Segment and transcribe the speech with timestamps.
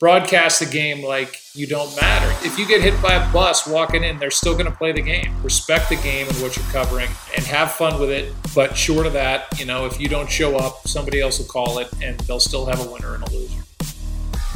[0.00, 2.34] broadcast the game like you don't matter.
[2.42, 5.02] If you get hit by a bus walking in, they're still going to play the
[5.02, 5.30] game.
[5.42, 8.32] Respect the game and what you're covering and have fun with it.
[8.54, 11.80] But short of that, you know, if you don't show up, somebody else will call
[11.80, 13.60] it and they'll still have a winner and a loser.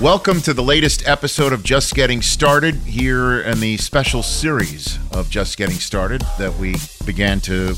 [0.01, 5.29] Welcome to the latest episode of Just Getting Started here in the special series of
[5.29, 7.77] Just Getting Started that we began to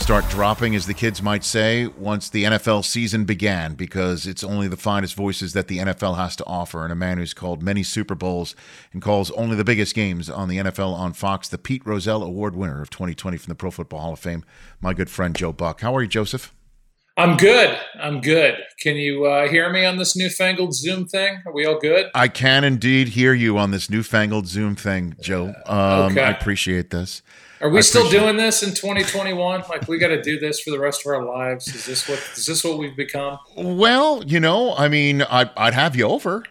[0.00, 4.66] start dropping, as the kids might say, once the NFL season began, because it's only
[4.66, 6.82] the finest voices that the NFL has to offer.
[6.82, 8.56] And a man who's called many Super Bowls
[8.92, 12.56] and calls only the biggest games on the NFL on Fox, the Pete Rozelle Award
[12.56, 14.44] winner of 2020 from the Pro Football Hall of Fame,
[14.80, 15.80] my good friend Joe Buck.
[15.82, 16.52] How are you, Joseph?
[17.16, 17.78] I'm good.
[18.00, 18.56] I'm good.
[18.80, 21.42] Can you uh, hear me on this newfangled Zoom thing?
[21.44, 22.10] Are we all good?
[22.14, 25.54] I can indeed hear you on this newfangled Zoom thing, Joe.
[25.66, 26.22] Um, okay.
[26.22, 27.20] I appreciate this.
[27.62, 29.64] Are we still doing this in 2021?
[29.68, 31.68] Like we got to do this for the rest of our lives?
[31.68, 33.38] Is this what is this what we've become?
[33.54, 36.44] Well, you know, I mean, I'd, I'd have you over.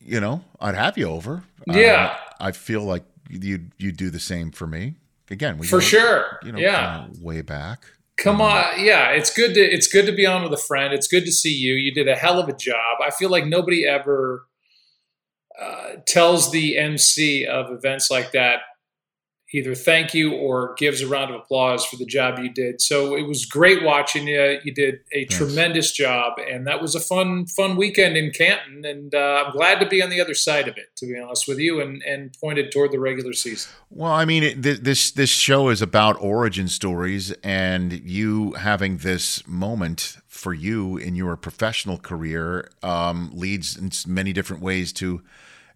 [0.00, 1.44] You know, I'd have you over.
[1.66, 4.94] Yeah, uh, I feel like you you do the same for me.
[5.30, 6.40] Again, we for go, sure.
[6.42, 7.84] You know, yeah, way back.
[8.16, 10.94] Come um, on, yeah, it's good to it's good to be on with a friend.
[10.94, 11.74] It's good to see you.
[11.74, 12.98] You did a hell of a job.
[13.04, 14.46] I feel like nobody ever
[15.60, 18.60] uh, tells the MC of events like that
[19.52, 22.80] either thank you or gives a round of applause for the job you did.
[22.80, 24.58] So it was great watching you.
[24.64, 28.84] You did a tremendous job, and that was a fun, fun weekend in Canton.
[28.84, 31.46] And uh, I'm glad to be on the other side of it, to be honest
[31.46, 33.70] with you, and and pointed toward the regular season.
[33.90, 39.46] Well, I mean, it, this this show is about origin stories, and you having this
[39.46, 45.22] moment for you in your professional career um, leads in many different ways to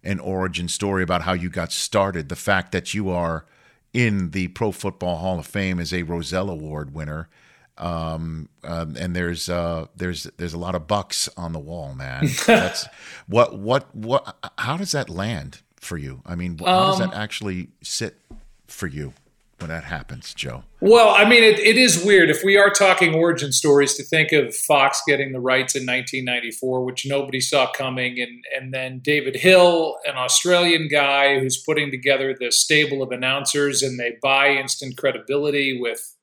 [0.03, 2.29] an origin story about how you got started.
[2.29, 3.45] The fact that you are
[3.93, 7.29] in the Pro Football Hall of Fame as a Rozelle Award winner.
[7.77, 12.27] Um, um, and there's uh, there's there's a lot of bucks on the wall, man.
[12.47, 12.87] That's
[13.27, 14.35] what what what.
[14.57, 16.21] How does that land for you?
[16.25, 18.19] I mean, how does that um, actually sit
[18.67, 19.13] for you?
[19.59, 20.63] When that happens, Joe?
[20.79, 22.29] Well, I mean, it, it is weird.
[22.29, 26.83] If we are talking origin stories, to think of Fox getting the rights in 1994,
[26.83, 32.35] which nobody saw coming, and, and then David Hill, an Australian guy who's putting together
[32.39, 36.16] the stable of announcers, and they buy instant credibility with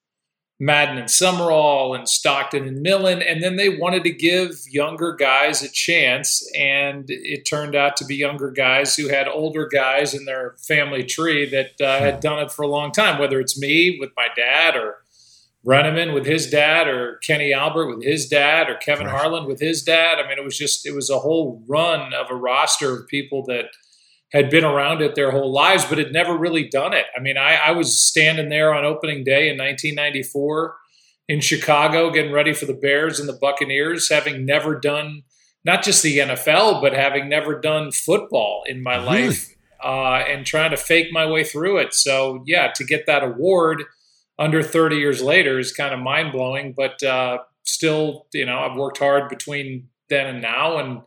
[0.61, 5.63] Madden and Summerall and Stockton and Millen, and then they wanted to give younger guys
[5.63, 10.27] a chance, and it turned out to be younger guys who had older guys in
[10.27, 13.19] their family tree that uh, had done it for a long time.
[13.19, 14.99] Whether it's me with my dad, or
[15.67, 19.17] Brennaman with his dad, or Kenny Albert with his dad, or Kevin right.
[19.17, 20.19] Harlan with his dad.
[20.19, 23.45] I mean, it was just it was a whole run of a roster of people
[23.47, 23.71] that
[24.35, 27.07] had been around it their whole lives, but had never really done it.
[27.17, 30.77] I mean, I, I was standing there on opening day in 1994
[31.29, 35.23] in Chicago, getting ready for the Bears and the Buccaneers, having never done
[35.65, 39.29] not just the NFL, but having never done football in my really?
[39.29, 41.95] life, uh, and trying to fake my way through it.
[41.95, 43.85] So, yeah, to get that award
[44.39, 48.77] under 30 years later is kind of mind blowing, but uh, still, you know, I've
[48.77, 51.01] worked hard between then and now, and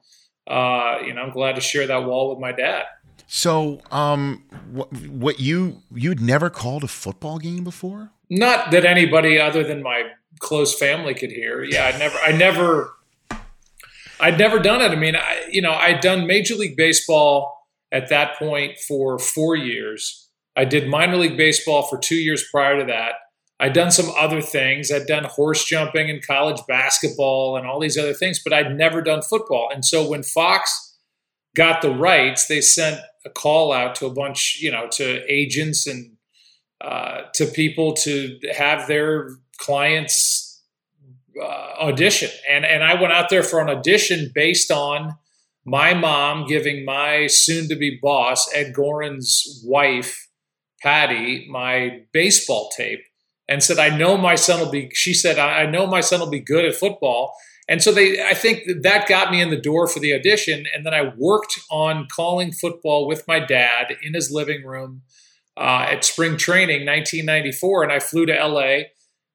[0.48, 2.86] uh, you know, I'm glad to share that wall with my dad.
[3.28, 8.12] So, um, what, what you you'd never called a football game before?
[8.30, 10.04] Not that anybody other than my
[10.40, 11.64] close family could hear.
[11.64, 12.94] Yeah, I never, I never,
[14.20, 14.92] I'd never done it.
[14.92, 19.56] I mean, I, you know, I'd done Major League Baseball at that point for four
[19.56, 20.30] years.
[20.56, 23.14] I did minor league baseball for two years prior to that.
[23.60, 24.92] I'd done some other things.
[24.92, 29.02] I'd done horse jumping and college basketball and all these other things, but I'd never
[29.02, 29.70] done football.
[29.74, 30.96] And so when Fox
[31.56, 35.86] got the rights, they sent a call out to a bunch, you know, to agents
[35.88, 36.18] and
[36.82, 40.64] uh, to people to have their clients
[41.42, 42.30] uh, audition.
[42.50, 45.16] And and I went out there for an audition based on
[45.66, 50.28] my mom giving my soon to be boss Ed Goren's wife
[50.82, 53.04] Patty my baseball tape
[53.50, 56.30] and said, "I know my son will be." She said, "I know my son will
[56.30, 57.34] be good at football."
[57.68, 60.66] And so they, I think that got me in the door for the audition.
[60.74, 65.02] And then I worked on calling football with my dad in his living room
[65.58, 67.84] uh, at spring training, 1994.
[67.84, 68.84] And I flew to LA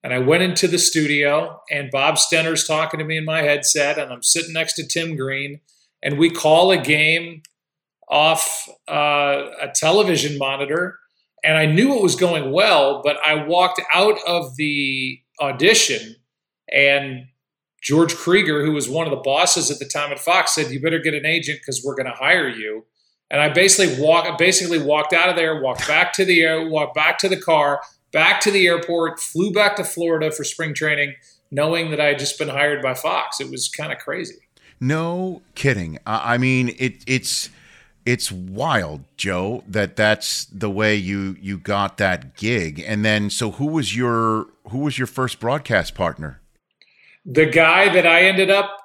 [0.02, 3.98] and I went into the studio and Bob Stenner's talking to me in my headset
[3.98, 5.60] and I'm sitting next to Tim Green
[6.02, 7.42] and we call a game
[8.08, 10.98] off uh, a television monitor.
[11.44, 16.16] And I knew it was going well, but I walked out of the audition
[16.70, 17.26] and
[17.82, 20.80] George Krieger, who was one of the bosses at the time at Fox, said, "You
[20.80, 22.84] better get an agent because we're going to hire you."
[23.30, 26.94] And I basically walk, basically walked out of there, walked back to the air, walked
[26.94, 27.80] back to the car,
[28.12, 31.14] back to the airport, flew back to Florida for spring training,
[31.50, 33.40] knowing that I had just been hired by Fox.
[33.40, 34.36] It was kind of crazy.
[34.80, 35.98] No kidding.
[36.06, 37.48] I mean, it, it's
[38.04, 42.82] it's wild, Joe, that that's the way you you got that gig.
[42.86, 46.41] And then, so who was your who was your first broadcast partner?
[47.24, 48.78] The guy that I ended up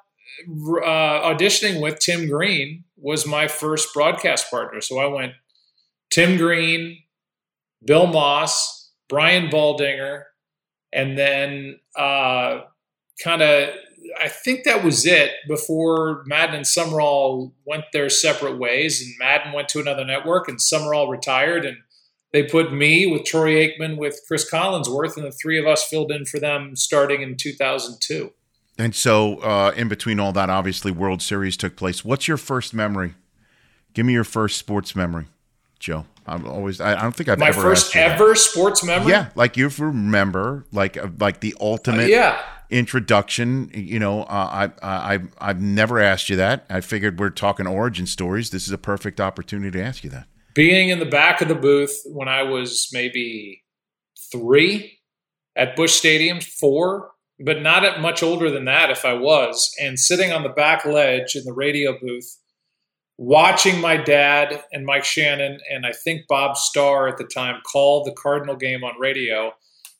[0.46, 4.80] uh, auditioning with, Tim Green, was my first broadcast partner.
[4.80, 5.32] So I went
[6.10, 6.98] Tim Green,
[7.84, 10.24] Bill Maas, Brian Baldinger,
[10.92, 12.60] and then uh,
[13.22, 13.70] kind of
[14.20, 19.52] I think that was it before Madden and Summerall went their separate ways, and Madden
[19.52, 21.78] went to another network, and Summerall retired, and
[22.32, 26.12] they put me with Troy Aikman with Cris Collinsworth, and the three of us filled
[26.12, 28.32] in for them starting in 2002.
[28.78, 32.04] And so, uh, in between all that, obviously, World Series took place.
[32.04, 33.14] What's your first memory?
[33.92, 35.26] Give me your first sports memory,
[35.80, 36.04] Joe.
[36.26, 36.80] I'm always.
[36.80, 39.10] I, don't think I've ever my ever first ever sports memory.
[39.10, 42.04] Yeah, like you remember, like uh, like the ultimate.
[42.04, 43.70] Uh, yeah introduction.
[43.72, 46.66] You know, uh, I, I I've never asked you that.
[46.68, 48.50] I figured we're talking origin stories.
[48.50, 50.26] This is a perfect opportunity to ask you that.
[50.58, 53.62] Being in the back of the booth when I was maybe
[54.32, 54.98] three
[55.54, 60.00] at Busch Stadium, four, but not at much older than that if I was, and
[60.00, 62.36] sitting on the back ledge in the radio booth,
[63.18, 68.02] watching my dad and Mike Shannon and I think Bob Starr at the time call
[68.02, 69.52] the Cardinal game on radio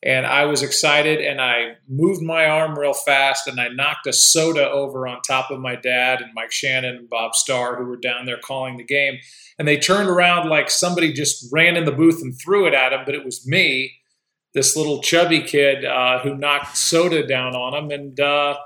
[0.02, 4.12] and I was excited and I moved my arm real fast and I knocked a
[4.12, 7.96] soda over on top of my dad and Mike Shannon and Bob Starr who were
[7.96, 9.18] down there calling the game.
[9.58, 12.92] And they turned around like somebody just ran in the booth and threw it at
[12.92, 13.92] him but it was me
[14.54, 18.56] this little chubby kid uh, who knocked soda down on him and uh,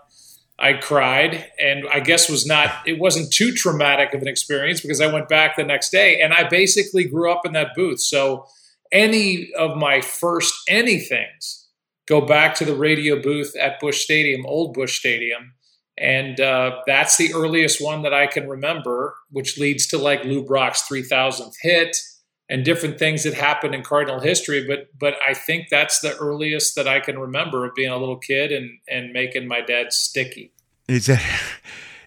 [0.58, 1.50] I cried.
[1.58, 5.28] And I guess was not it wasn't too traumatic of an experience because I went
[5.28, 8.00] back the next day and I basically grew up in that booth.
[8.00, 8.46] So
[8.92, 11.64] any of my first anythings
[12.06, 15.54] go back to the radio booth at Busch Stadium, old Busch Stadium.
[15.98, 20.44] And uh, that's the earliest one that I can remember, which leads to like Lou
[20.44, 21.96] Brock's 3000th hit
[22.48, 24.66] and different things that happened in Cardinal history.
[24.66, 28.18] But but I think that's the earliest that I can remember of being a little
[28.18, 30.52] kid and and making my dad sticky.
[30.88, 31.22] Is that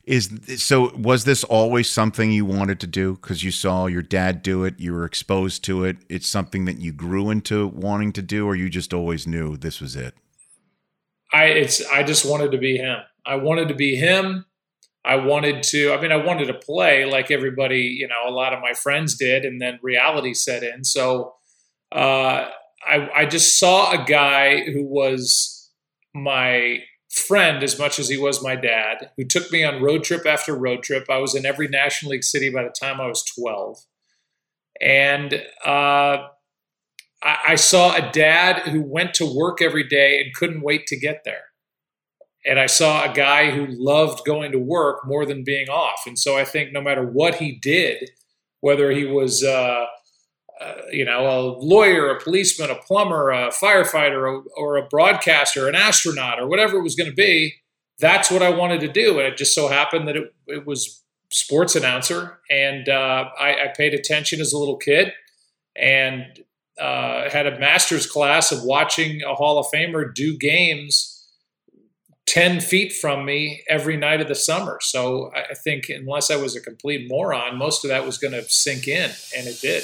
[0.05, 3.15] is so was this always something you wanted to do?
[3.15, 6.79] Because you saw your dad do it you were exposed to it it's something that
[6.79, 10.13] you grew into wanting to do or you just always knew this was it?
[11.33, 12.99] I it's i just wanted to be him.
[13.25, 14.45] I wanted to be him.
[15.03, 18.53] I wanted to i mean i wanted to play like everybody you know a lot
[18.53, 20.83] of my friends did and then reality set in.
[20.83, 21.35] So
[21.91, 22.49] uh,
[22.85, 25.71] I, I just saw a guy who was
[26.13, 26.79] my
[27.15, 30.55] friend as much as he was my dad, who took me on road trip after
[30.55, 31.09] road trip.
[31.09, 33.77] I was in every National League city by the time I was 12.
[34.81, 35.33] And
[35.65, 36.27] uh,
[37.23, 40.99] I, I saw a dad who went to work every day and couldn't wait to
[40.99, 41.45] get there.
[42.45, 46.03] And I saw a guy who loved going to work more than being off.
[46.05, 48.11] And so I think no matter what he did,
[48.59, 49.85] whether he was uh,
[50.59, 55.67] uh, you know, a lawyer, a policeman, a plumber, a firefighter, or, or a broadcaster,
[55.67, 57.55] an astronaut, or whatever it was going to be.
[57.99, 61.03] That's what I wanted to do, and it just so happened that it, it was
[61.29, 65.11] sports announcer, and uh, I, I, paid attention as a little kid,
[65.75, 66.23] and
[66.79, 71.11] uh, had a master's class of watching a Hall of Famer do games.
[72.27, 74.79] 10 feet from me every night of the summer.
[74.81, 78.43] So I think, unless I was a complete moron, most of that was going to
[78.49, 79.83] sink in, and it did.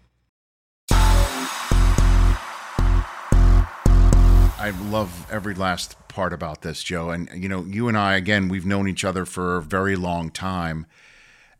[4.61, 7.09] I love every last part about this, Joe.
[7.09, 10.29] And, you know, you and I, again, we've known each other for a very long
[10.29, 10.85] time.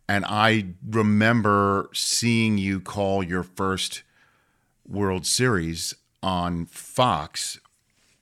[0.07, 4.03] And I remember seeing you call your first
[4.87, 7.59] World Series on Fox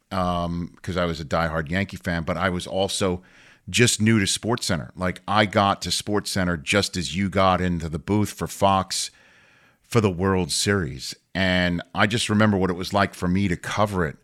[0.09, 3.21] because um, I was a diehard Yankee fan, but I was also
[3.69, 4.93] just new to Sports Center.
[4.95, 9.11] Like I got to Sports Center just as you got into the booth for Fox
[9.83, 11.13] for the World Series.
[11.35, 14.15] And I just remember what it was like for me to cover it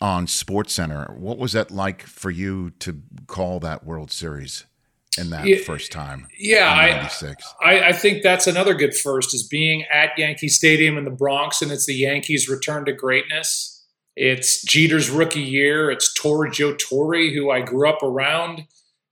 [0.00, 1.14] on Sports Center.
[1.18, 4.64] What was that like for you to call that World Series
[5.18, 6.26] in that yeah, first time?
[6.38, 7.10] Yeah, I,
[7.62, 11.60] I, I think that's another good first is being at Yankee Stadium in the Bronx,
[11.60, 13.76] and it's the Yankees' return to greatness.
[14.16, 15.90] It's Jeter's rookie year.
[15.90, 18.64] It's Torre Joe Torre, who I grew up around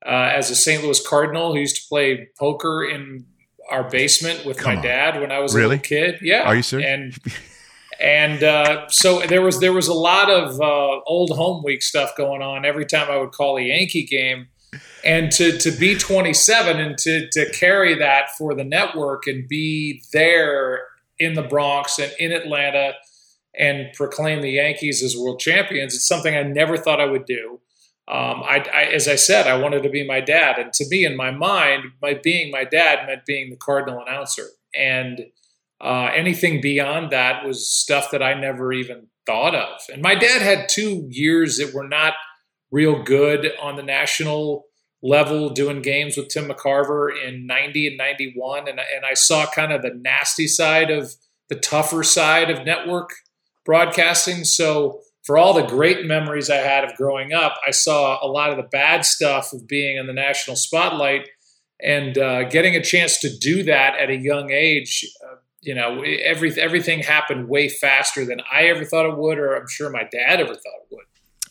[0.05, 0.83] uh, as a St.
[0.83, 3.27] Louis Cardinal, who used to play poker in
[3.71, 4.83] our basement with Come my on.
[4.83, 5.67] dad when I was really?
[5.67, 6.19] a little kid.
[6.23, 6.89] Yeah, are you serious?
[6.89, 7.33] And
[8.01, 12.17] and uh, so there was there was a lot of uh, old home week stuff
[12.17, 14.49] going on every time I would call a Yankee game,
[15.05, 20.03] and to to be 27 and to to carry that for the network and be
[20.13, 20.83] there
[21.19, 22.93] in the Bronx and in Atlanta
[23.59, 27.61] and proclaim the Yankees as world champions, it's something I never thought I would do.
[28.07, 31.05] Um, I, I, as I said, I wanted to be my dad, and to me,
[31.05, 35.27] in my mind, my being my dad meant being the Cardinal announcer, and
[35.81, 39.81] uh, anything beyond that was stuff that I never even thought of.
[39.93, 42.15] And my dad had two years that were not
[42.71, 44.65] real good on the national
[45.03, 48.69] level doing games with Tim McCarver in 90 and 91.
[48.69, 51.15] And, and I saw kind of the nasty side of
[51.49, 53.11] the tougher side of network
[53.65, 54.45] broadcasting.
[54.45, 58.49] So, for all the great memories I had of growing up, I saw a lot
[58.49, 61.29] of the bad stuff of being in the national spotlight.
[61.81, 65.07] And uh, getting a chance to do that at a young age
[65.61, 69.69] you know, every, everything happened way faster than I ever thought it would, or I'm
[69.69, 71.05] sure my dad ever thought it would.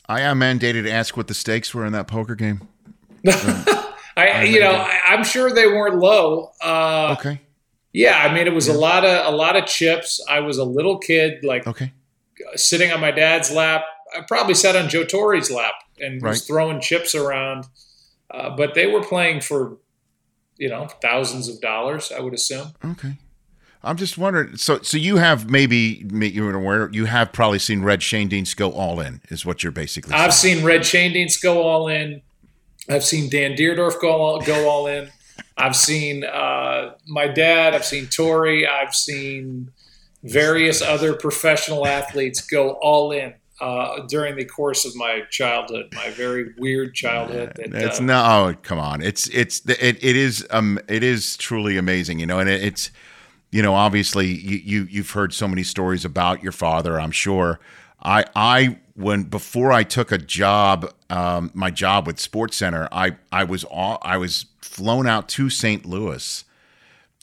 [0.07, 2.67] I am mandated to ask what the stakes were in that poker game.
[4.17, 6.51] I, you know, I, am sure they weren't low.
[6.63, 7.41] Uh, okay.
[7.93, 8.73] Yeah, I mean, it was yeah.
[8.73, 10.23] a lot of a lot of chips.
[10.29, 11.93] I was a little kid, like okay,
[12.55, 13.83] sitting on my dad's lap.
[14.15, 16.31] I probably sat on Joe Torre's lap and right.
[16.31, 17.65] was throwing chips around.
[18.29, 19.77] Uh, but they were playing for,
[20.57, 22.11] you know, thousands of dollars.
[22.11, 22.73] I would assume.
[22.83, 23.17] Okay.
[23.83, 24.57] I'm just wondering.
[24.57, 28.99] So, so you have maybe you're aware you have probably seen Red Schoendienst go all
[28.99, 30.13] in, is what you're basically.
[30.13, 32.21] I've seen Red Schoendienst go all in.
[32.89, 35.09] I've seen Dan Dierdorf go all, go all in.
[35.57, 37.73] I've seen uh, my dad.
[37.73, 38.67] I've seen Torre.
[38.67, 39.71] I've seen
[40.23, 46.09] various other professional athletes go all in uh, during the course of my childhood, my
[46.11, 47.53] very weird childhood.
[47.55, 51.37] That, it's uh, no, oh, come on, it's it's it, it is um it is
[51.37, 52.91] truly amazing, you know, and it, it's
[53.51, 56.99] you know, obviously you, you you've heard so many stories about your father.
[56.99, 57.59] I'm sure.
[58.01, 63.17] I I when before I took a job, um, my job with Sports Center, I
[63.31, 65.85] I was all, I was flown out to St.
[65.85, 66.43] Louis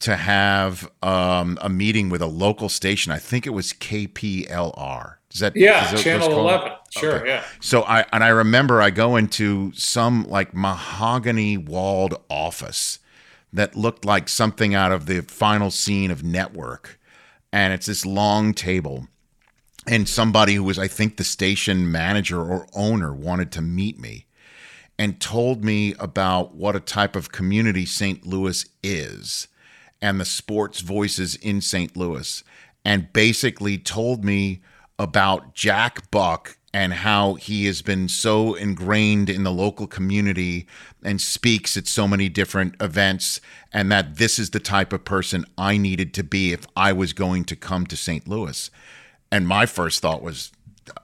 [0.00, 3.12] to have um, a meeting with a local station.
[3.12, 5.14] I think it was KPLR.
[5.32, 6.72] Is that yeah, is Channel Eleven?
[6.90, 7.26] Sure, okay.
[7.26, 7.44] yeah.
[7.60, 13.00] So I and I remember I go into some like mahogany walled office
[13.54, 16.98] that looked like something out of the final scene of Network.
[17.52, 19.06] And it's this long table.
[19.86, 24.26] And somebody who was, I think, the station manager or owner wanted to meet me
[24.98, 28.26] and told me about what a type of community St.
[28.26, 29.46] Louis is
[30.02, 31.96] and the sports voices in St.
[31.96, 32.42] Louis.
[32.84, 34.62] And basically told me
[34.98, 40.66] about Jack Buck and how he has been so ingrained in the local community
[41.04, 43.40] and speaks at so many different events,
[43.72, 47.12] and that this is the type of person I needed to be if I was
[47.12, 48.26] going to come to St.
[48.26, 48.70] Louis.
[49.30, 50.50] And my first thought was,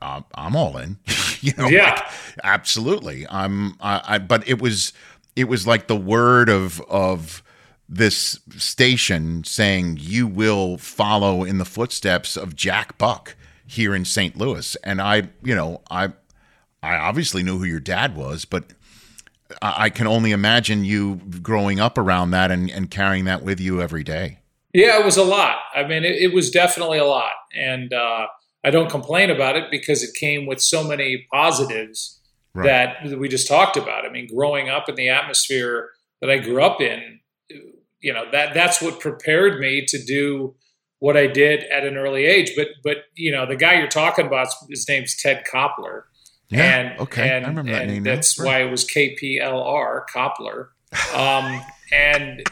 [0.03, 0.99] uh, I'm all in.
[1.41, 1.91] you know, Yeah.
[1.95, 2.05] like,
[2.43, 3.25] absolutely.
[3.31, 3.77] I'm.
[3.81, 4.19] I, I.
[4.19, 4.93] But it was.
[5.37, 7.43] It was like the word of of
[7.89, 13.37] this station saying you will follow in the footsteps of Jack Buck
[13.71, 14.37] here in St.
[14.37, 16.12] Louis, and I, you know, I,
[16.83, 18.65] I obviously knew who your dad was, but
[19.62, 23.61] I, I can only imagine you growing up around that and, and carrying that with
[23.61, 24.39] you every day.
[24.73, 25.59] Yeah, it was a lot.
[25.75, 28.27] I mean, it, it was definitely a lot, and uh,
[28.65, 32.17] I don't complain about it because it came with so many positives
[32.53, 32.67] Right.
[33.05, 34.05] that we just talked about.
[34.05, 37.21] I mean, growing up in the atmosphere that I grew up in,
[38.00, 40.57] you know, that that's what prepared me to do
[41.00, 42.52] what I did at an early age.
[42.57, 46.02] But but you know, the guy you're talking about, his name's Ted Koplar.
[46.49, 46.80] Yeah.
[46.80, 47.28] and, okay.
[47.28, 48.02] and, I remember that name.
[48.02, 48.47] That's Right.
[48.47, 50.69] why it was KPLR Koplar.
[51.14, 52.42] Um, and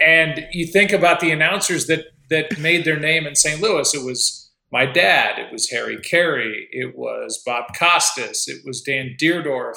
[0.00, 3.60] and you think about the announcers that that made their name in St.
[3.60, 3.92] Louis.
[3.94, 5.38] It was my dad.
[5.38, 6.68] It was Harry Caray.
[6.70, 8.46] It was Bob Costas.
[8.46, 9.76] It was Dan Dierdorf.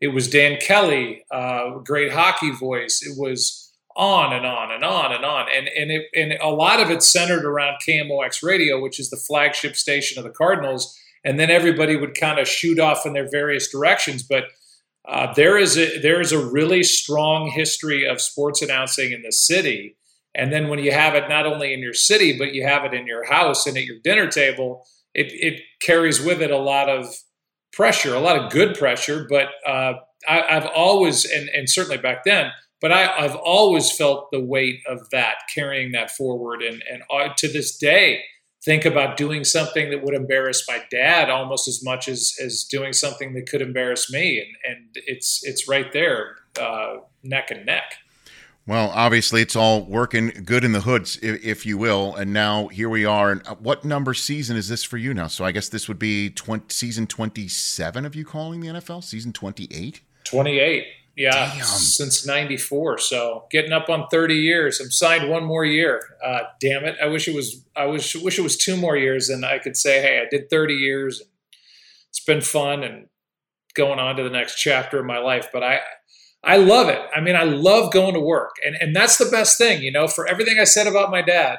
[0.00, 3.02] It was Dan Kelly, uh, great hockey voice.
[3.02, 6.80] It was on and on and on and on, and and it, and a lot
[6.80, 10.96] of it centered around KMOX Radio, which is the flagship station of the Cardinals.
[11.22, 14.44] And then everybody would kind of shoot off in their various directions, but
[15.06, 19.32] uh, there is a there is a really strong history of sports announcing in the
[19.32, 19.96] city.
[20.34, 22.94] And then when you have it not only in your city, but you have it
[22.94, 26.88] in your house and at your dinner table, it, it carries with it a lot
[26.88, 27.06] of
[27.72, 29.26] pressure, a lot of good pressure.
[29.28, 29.94] But uh,
[30.28, 34.80] I, I've always, and, and certainly back then, but I, I've always felt the weight
[34.88, 36.62] of that, carrying that forward.
[36.62, 38.22] And, and uh, to this day,
[38.62, 42.92] think about doing something that would embarrass my dad almost as much as, as doing
[42.92, 44.38] something that could embarrass me.
[44.38, 47.94] And, and it's, it's right there, uh, neck and neck.
[48.66, 52.14] Well, obviously, it's all working good in the hoods, if, if you will.
[52.14, 53.32] And now here we are.
[53.32, 55.26] And uh, what number season is this for you now?
[55.26, 59.02] So I guess this would be 20, season 27 of you calling the NFL?
[59.02, 60.02] Season 28?
[60.24, 60.84] 28.
[61.20, 61.64] Yeah, Damn.
[61.66, 62.96] since 94.
[62.96, 64.80] So getting up on 30 years.
[64.80, 66.00] I'm signed one more year.
[66.24, 66.96] Uh, damn it.
[67.02, 69.76] I wish it was I wish wish it was two more years and I could
[69.76, 71.28] say, "Hey, I did 30 years and
[72.08, 73.08] it's been fun and
[73.74, 75.80] going on to the next chapter of my life." But I
[76.42, 77.02] I love it.
[77.14, 78.54] I mean, I love going to work.
[78.64, 81.58] And and that's the best thing, you know, for everything I said about my dad.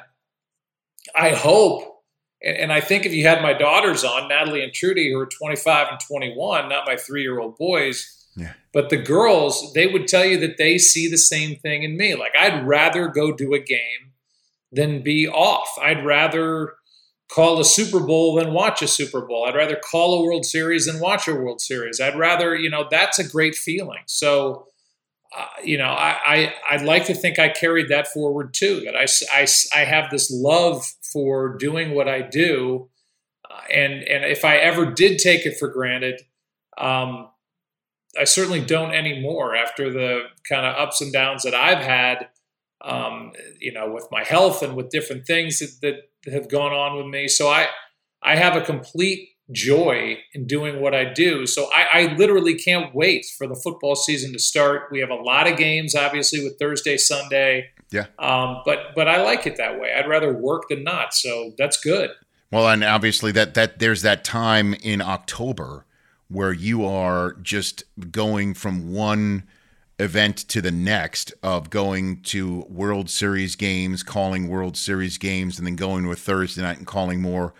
[1.14, 2.02] I hope
[2.42, 5.26] and, and I think if you had my daughters on, Natalie and Trudy, who are
[5.26, 8.21] 25 and 21, not my three year old boys.
[8.72, 12.14] But the girls, they would tell you that they see the same thing in me.
[12.14, 14.12] Like, I'd rather go do a game
[14.70, 15.68] than be off.
[15.80, 16.74] I'd rather
[17.30, 19.44] call a Super Bowl than watch a Super Bowl.
[19.46, 22.00] I'd rather call a World Series than watch a World Series.
[22.00, 24.02] I'd rather, you know, that's a great feeling.
[24.06, 24.68] So,
[25.36, 28.96] uh, you know, I, I, I'd like to think I carried that forward too, that
[28.96, 32.90] I, I, I have this love for doing what I do.
[33.50, 36.20] Uh, and, and if I ever did take it for granted,
[36.76, 37.28] um,
[38.18, 42.28] I certainly don't anymore after the kind of ups and downs that I've had,
[42.82, 46.96] um, you know, with my health and with different things that, that have gone on
[46.96, 47.28] with me.
[47.28, 47.68] So I,
[48.22, 51.46] I have a complete joy in doing what I do.
[51.46, 54.88] So I, I literally can't wait for the football season to start.
[54.90, 57.70] We have a lot of games, obviously, with Thursday, Sunday.
[57.90, 58.06] Yeah.
[58.18, 59.92] Um, but but I like it that way.
[59.92, 61.12] I'd rather work than not.
[61.12, 62.10] So that's good.
[62.50, 65.86] Well, and obviously that that there's that time in October
[66.32, 69.44] where you are just going from one
[69.98, 75.66] event to the next of going to World Series games, calling World Series games, and
[75.66, 77.54] then going to a Thursday night and calling more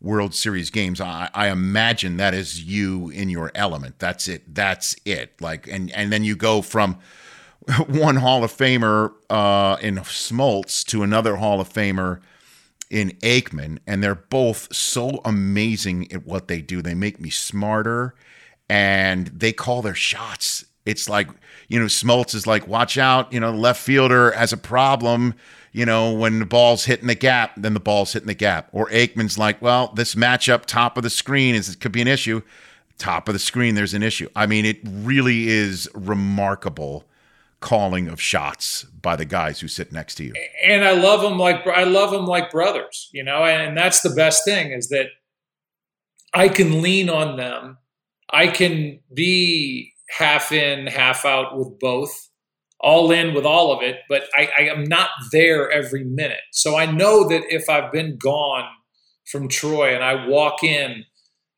[0.00, 1.00] World Series games.
[1.00, 3.98] I, I imagine that is you in your element.
[3.98, 4.54] That's it.
[4.54, 5.40] That's it.
[5.40, 6.98] Like, and and then you go from
[7.88, 12.20] one Hall of Famer uh, in Smoltz to another Hall of Famer
[12.90, 16.82] in Aikman, and they're both so amazing at what they do.
[16.82, 18.14] They make me smarter,
[18.68, 20.64] and they call their shots.
[20.86, 21.28] It's like
[21.68, 25.34] you know, Smoltz is like, watch out, you know, the left fielder has a problem.
[25.70, 28.70] You know, when the ball's hitting the gap, then the ball's hitting the gap.
[28.72, 32.40] Or Aikman's like, well, this matchup top of the screen is could be an issue.
[32.96, 34.28] Top of the screen, there's an issue.
[34.34, 37.04] I mean, it really is remarkable
[37.60, 40.32] calling of shots by the guys who sit next to you.
[40.64, 44.10] and I love them like I love them like brothers, you know, and that's the
[44.10, 45.06] best thing is that
[46.32, 47.78] I can lean on them.
[48.30, 52.12] I can be half in, half out with both,
[52.80, 56.40] all in with all of it, but I, I am not there every minute.
[56.52, 58.68] So I know that if I've been gone
[59.26, 61.04] from Troy and I walk in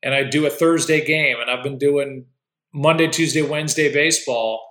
[0.01, 2.25] and I do a Thursday game and I've been doing
[2.73, 4.70] Monday, Tuesday, Wednesday baseball,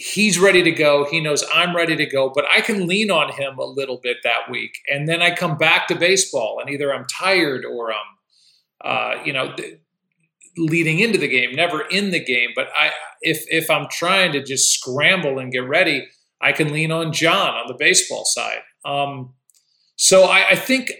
[0.00, 1.06] he's ready to go.
[1.10, 4.18] He knows I'm ready to go, but I can lean on him a little bit
[4.24, 4.72] that week.
[4.88, 7.98] And then I come back to baseball and either I'm tired or I'm
[8.84, 9.78] uh, you know, th-
[10.56, 12.50] leading into the game, never in the game.
[12.54, 16.08] But I, if if I'm trying to just scramble and get ready,
[16.40, 18.60] I can lean on John on the baseball side.
[18.84, 19.34] Um,
[19.96, 20.90] so I, I think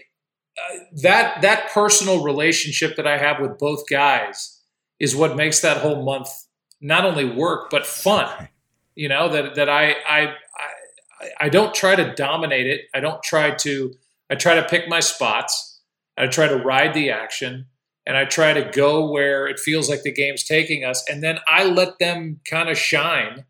[0.57, 4.59] uh, that that personal relationship that I have with both guys
[4.99, 6.29] is what makes that whole month
[6.79, 8.49] not only work but fun.
[9.01, 10.21] You know that that I I
[11.19, 12.81] I, I don't try to dominate it.
[12.93, 13.93] I don't try to.
[14.29, 15.81] I try to pick my spots.
[16.15, 17.65] I try to ride the action
[18.05, 21.39] and I try to go where it feels like the game's taking us, and then
[21.47, 23.45] I let them kind of shine.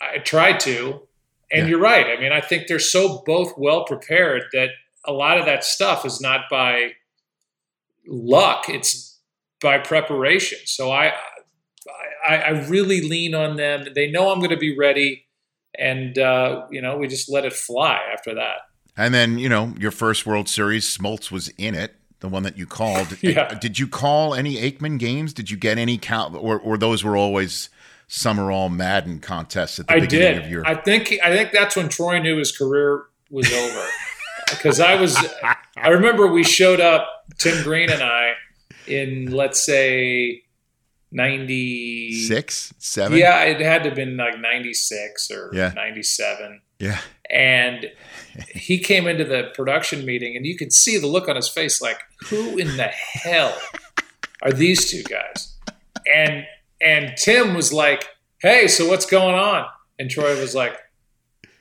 [0.00, 1.06] I try to,
[1.52, 1.66] and yeah.
[1.66, 2.06] you're right.
[2.06, 4.70] I mean, I think they're so both well prepared that
[5.04, 6.94] a lot of that stuff is not by
[8.04, 9.20] luck; it's
[9.62, 10.58] by preparation.
[10.64, 11.12] So I,
[12.26, 13.86] I, I really lean on them.
[13.94, 15.26] They know I'm going to be ready,
[15.78, 18.58] and uh, you know, we just let it fly after that.
[18.96, 22.58] And then, you know, your first World Series, Smoltz was in it the one that
[22.58, 23.16] you called.
[23.22, 23.54] yeah.
[23.54, 25.32] Did you call any Aikman games?
[25.32, 27.68] Did you get any count, or, or those were always
[28.08, 30.44] Summerall Madden contests at the I beginning did.
[30.44, 30.66] of your?
[30.66, 33.86] I think I think that's when Troy knew his career was over.
[34.50, 35.14] Because I was,
[35.76, 38.32] I remember we showed up, Tim Green and I,
[38.86, 40.42] in let's say
[41.10, 45.72] 96 7 yeah it had to have been like 96 or yeah.
[45.74, 47.00] 97 yeah.
[47.30, 47.90] And
[48.54, 51.82] he came into the production meeting and you could see the look on his face
[51.82, 53.56] like who in the hell
[54.42, 55.56] are these two guys?
[56.14, 56.46] And
[56.80, 58.06] and tim was like
[58.40, 59.66] hey so what's going on?
[59.98, 60.78] And troy was like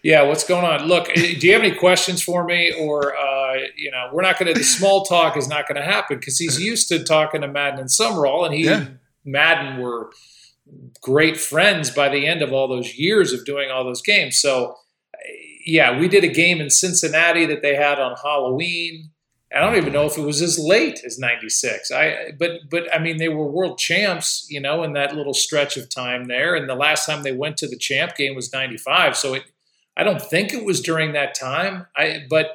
[0.03, 0.87] yeah what's going on?
[0.87, 2.71] Look eh, do you have any questions for me?
[2.79, 5.85] Or uh, you know we're not going to the small talk is not going to
[5.85, 8.85] happen because he's used to talking to madden and summerall and he yeah.
[9.27, 10.11] Madden were
[11.01, 14.75] great friends by the end of all those years of doing all those games so
[15.67, 19.09] yeah, we did a game in Cincinnati that they had on Halloween.
[19.53, 21.91] I don't even know if it was as late as '96.
[21.91, 25.77] I but but I mean they were world champs, you know, in that little stretch
[25.77, 26.55] of time there.
[26.55, 29.15] And the last time they went to the champ game was '95.
[29.17, 29.43] So it,
[29.95, 31.85] I don't think it was during that time.
[31.95, 32.51] I but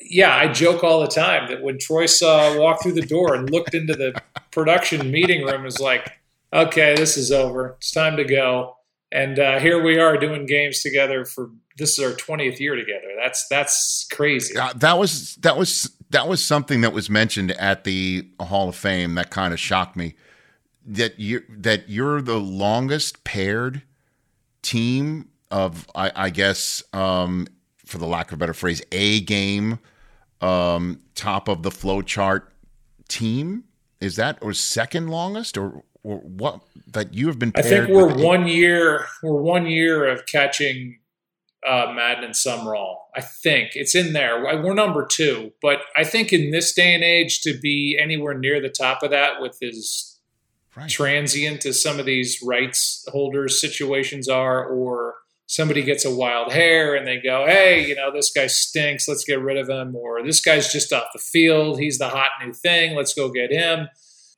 [0.00, 3.50] yeah, I joke all the time that when Troy saw walk through the door and
[3.50, 4.20] looked into the
[4.50, 6.12] production meeting room, is like,
[6.52, 7.76] okay, this is over.
[7.78, 8.76] It's time to go.
[9.12, 13.08] And uh, here we are doing games together for this is our 20th year together.
[13.20, 14.56] That's that's crazy.
[14.56, 18.76] Uh, that was that was that was something that was mentioned at the Hall of
[18.76, 20.14] Fame that kind of shocked me.
[20.86, 23.82] That you that you're the longest paired
[24.62, 27.46] team of I, I guess um,
[27.84, 29.78] for the lack of a better phrase, a game
[30.40, 32.52] um, top of the flow chart
[33.08, 33.64] team.
[34.00, 37.52] Is that or second longest or or what that you have been?
[37.54, 39.06] I think we're one year.
[39.22, 40.98] We're one year of catching
[41.66, 43.08] uh, Madden and Summerall.
[43.16, 44.42] I think it's in there.
[44.42, 48.60] We're number two, but I think in this day and age to be anywhere near
[48.60, 50.18] the top of that with as
[50.76, 50.90] right.
[50.90, 55.14] transient as some of these rights holders situations are, or
[55.54, 59.08] somebody gets a wild hair and they go, "Hey, you know this guy stinks.
[59.08, 61.78] Let's get rid of him," or "This guy's just off the field.
[61.78, 62.94] He's the hot new thing.
[62.96, 63.88] Let's go get him."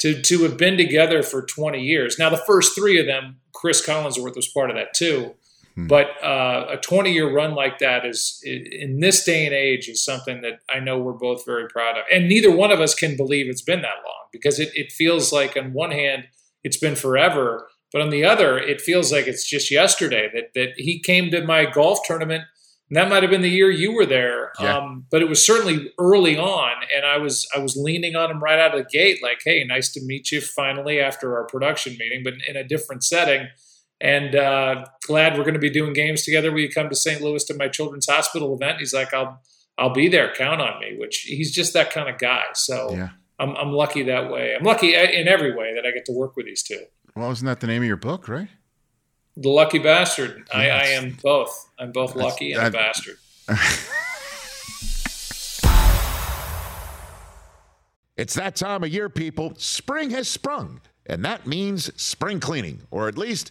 [0.01, 2.19] To to have been together for 20 years.
[2.19, 5.35] Now the first three of them, Cris Collinsworth was part of that too
[5.77, 5.87] Hmm.
[5.89, 10.05] But uh, a 20 year run like that is, in this day and age, is
[10.05, 12.05] something that I know we're both very proud of.
[12.11, 15.33] And neither one of us can believe it's been that long because it, it feels
[15.33, 16.25] like, on one hand,
[16.65, 17.69] it's been forever.
[17.93, 21.45] But on the other, it feels like it's just yesterday that, that he came to
[21.45, 22.45] my golf tournament.
[22.89, 24.77] And that might have been the year you were there, yeah.
[24.77, 28.41] um, but it was certainly early on, and I was I was leaning on him
[28.41, 31.97] right out of the gate, like, "Hey, nice to meet you finally after our production
[31.99, 33.49] meeting, but in a different setting."
[34.01, 36.53] and uh, glad we're going to be doing games together.
[36.53, 37.21] Will you come to St.
[37.21, 38.79] Louis to my children's hospital event?
[38.79, 39.41] He's like, I'll
[39.79, 40.33] I'll be there.
[40.35, 40.97] Count on me.
[40.99, 42.45] Which he's just that kind of guy.
[42.55, 43.11] So yeah.
[43.39, 44.55] I'm I'm lucky that way.
[44.55, 46.81] I'm lucky in every way that I get to work with these two.
[47.17, 48.49] Well, isn't that the name of your book, right?
[49.39, 50.37] The Lucky Bastard.
[50.37, 50.49] Yes.
[50.55, 51.71] I, I, am both.
[51.79, 53.17] I'm both That's, lucky and that, a bastard.
[58.19, 59.55] it's that time of year, people.
[59.57, 63.51] Spring has sprung, and that means spring cleaning, or at least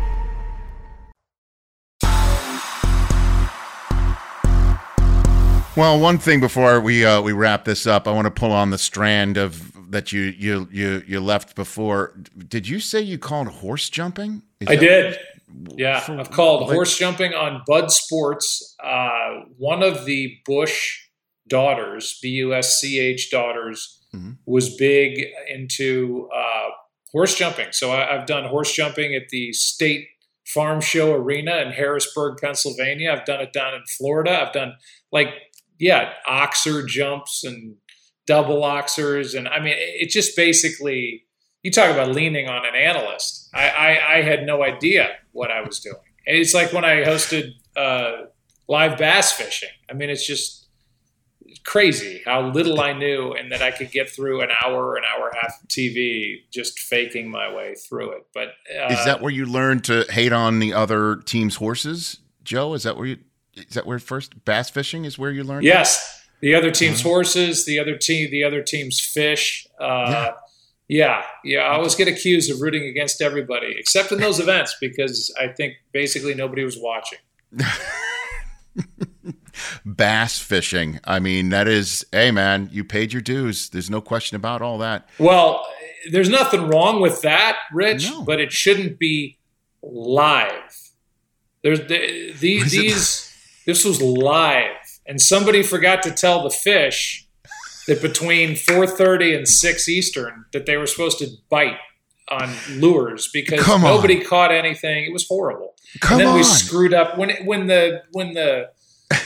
[5.77, 8.71] Well, one thing before we uh, we wrap this up, I want to pull on
[8.71, 12.13] the strand of that you you you you left before.
[12.37, 14.41] Did you say you called horse jumping?
[14.59, 15.17] Is I did.
[15.77, 18.75] Yeah, For- I've called like- horse jumping on Bud Sports.
[18.83, 20.99] Uh, one of the Bush
[21.47, 24.37] daughters, B U S C H daughters, Mhm.
[24.45, 26.69] was big into uh,
[27.13, 27.67] horse jumping.
[27.71, 30.07] So I, I've done horse jumping at the State
[30.45, 33.11] Farm Show Arena in Harrisburg, Pennsylvania.
[33.13, 34.41] I've done it down in Florida.
[34.45, 34.73] I've done
[35.13, 35.29] like
[35.81, 37.75] yeah, oxer jumps and
[38.27, 41.25] double oxers, and I mean it just basically
[41.63, 43.49] you talk about leaning on an analyst.
[43.53, 45.97] I, I, I had no idea what I was doing.
[46.25, 48.25] It's like when I hosted uh,
[48.67, 49.69] live bass fishing.
[49.89, 50.67] I mean, it's just
[51.65, 55.27] crazy how little I knew and that I could get through an hour, an hour
[55.27, 58.25] and a half of TV just faking my way through it.
[58.33, 62.73] But uh, Is that where you learned to hate on the other team's horses, Joe?
[62.73, 63.17] Is that where you?
[63.55, 65.63] Is that where first bass fishing is where you learned?
[65.65, 67.09] yes, the other team's Uh-huh.
[67.09, 69.67] horses, the other team, the other team's fish.
[69.79, 70.31] Uh,
[70.87, 71.59] yeah, yeah.
[71.61, 75.75] I always get accused of rooting against everybody except in those events because I think
[75.93, 77.19] basically nobody was watching.
[79.85, 80.99] bass fishing.
[81.03, 83.69] I mean, that is, hey man, you paid your dues.
[83.69, 85.07] There's no question about all that.
[85.19, 85.65] Well,
[86.11, 88.23] there's nothing wrong with that, Rich, No.
[88.23, 89.37] but it shouldn't be
[89.83, 90.77] live.
[91.63, 93.27] There's the, the, these.
[93.71, 94.75] This was live,
[95.07, 97.25] and somebody forgot to tell the fish
[97.87, 101.77] that between 4:30 and 6 Eastern that they were supposed to bite
[102.29, 103.95] on lures because Come on.
[103.95, 105.05] nobody caught anything.
[105.05, 105.75] It was horrible.
[106.01, 106.35] Come and then on.
[106.35, 108.71] we screwed up when it, when the when the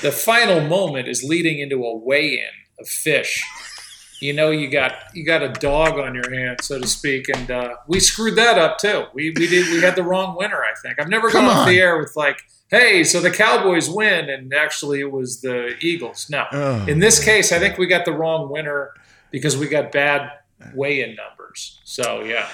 [0.03, 3.41] the final moment is leading into a weigh-in of fish.
[4.25, 7.51] You know, you got you got a dog on your hand, so to speak, and
[7.51, 9.05] uh, we screwed that up too.
[9.13, 10.61] We we did we had the wrong winner.
[10.63, 11.69] I think I've never Come gone off on.
[11.69, 12.37] the air with like,
[12.69, 16.27] "Hey, so the Cowboys win," and actually it was the Eagles.
[16.29, 16.85] No, Oh.
[16.87, 18.91] in this case, I think we got the wrong winner
[19.31, 20.31] because we got bad
[20.73, 21.79] weigh-in numbers.
[21.83, 22.49] So yeah.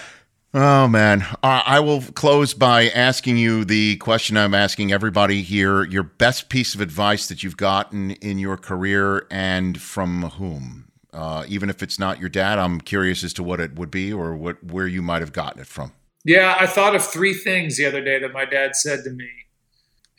[0.54, 5.86] Oh man, uh, I will close by asking you the question I'm asking everybody here:
[5.86, 10.91] your best piece of advice that you've gotten in your career, and from whom?
[11.14, 14.14] Uh, even if it's not your dad, I'm curious as to what it would be
[14.14, 15.92] or what where you might have gotten it from.
[16.24, 19.28] Yeah, I thought of three things the other day that my dad said to me,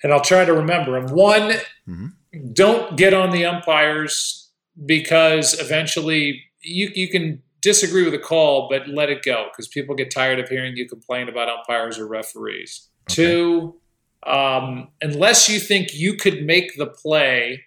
[0.02, 1.14] and I'll try to remember them.
[1.14, 1.52] One,
[1.88, 2.12] Mhm.
[2.52, 4.50] don't get on the umpires
[4.84, 9.94] because eventually you you can disagree with a call, but let it go because people
[9.94, 12.88] get tired of hearing you complain about umpires or referees.
[13.10, 13.14] Okay.
[13.14, 13.80] Two,
[14.26, 17.62] um, unless you think you could make the play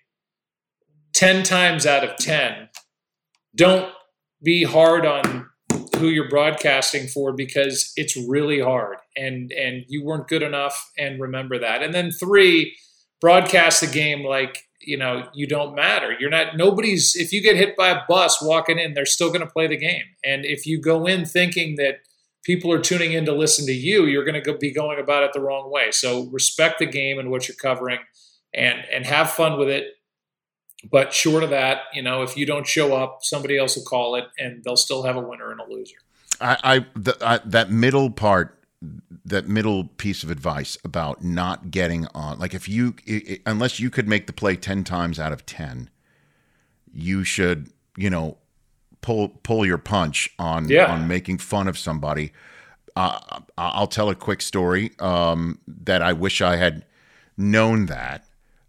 [1.14, 2.68] ten times out of ten,
[3.56, 3.91] don't
[4.44, 5.48] be hard on
[5.98, 11.22] who you're broadcasting for because it's really hard and and you weren't good enough and
[11.22, 12.76] remember that and then three
[13.22, 16.15] broadcast the game like you know you don't matter.
[16.20, 17.15] You're not nobody's.
[17.15, 19.78] If you get hit by a bus walking in, they're still going to play the
[19.78, 20.04] game.
[20.24, 22.00] And if you go in thinking that
[22.44, 25.32] people are tuning in to listen to you, you're going to be going about it
[25.34, 25.91] the wrong way.
[25.91, 28.00] So respect the game and what you're covering,
[28.54, 29.86] and and have fun with it.
[30.91, 34.15] But short of that, you know, if you don't show up, somebody else will call
[34.15, 35.98] it, and they'll still have a winner and a loser.
[36.41, 38.60] I, I, the, I that middle part
[39.26, 43.89] that middle piece of advice about not getting on like if you it, unless you
[43.89, 45.89] could make the play 10 times out of 10
[46.93, 48.38] you should you know
[49.02, 50.91] pull pull your punch on Yeah.
[50.93, 52.32] on making fun of somebody
[52.95, 56.86] uh, i'll tell a quick story um, that i wish i had
[57.38, 58.26] known that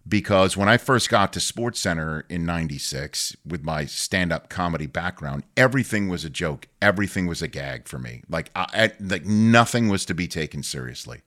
[0.09, 5.43] because when I first got to Sports Center in 96 with my stand-up comedy background,
[5.57, 6.69] everything was a joke.
[6.81, 8.23] Everything was a gag for me.
[8.29, 11.23] Like I, I- like nothing was to be taken seriously.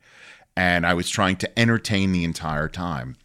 [0.56, 3.16] And I was trying to entertain the entire time.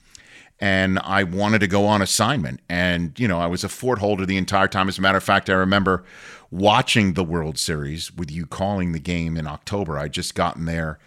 [0.60, 2.60] And I wanted to go on assignment.
[2.68, 4.88] And, you know, I was a fort holder the entire time.
[4.88, 6.04] As a matter of fact, I remember
[6.50, 9.98] watching the World Series with you calling the game in October.
[9.98, 10.98] I'd just gotten there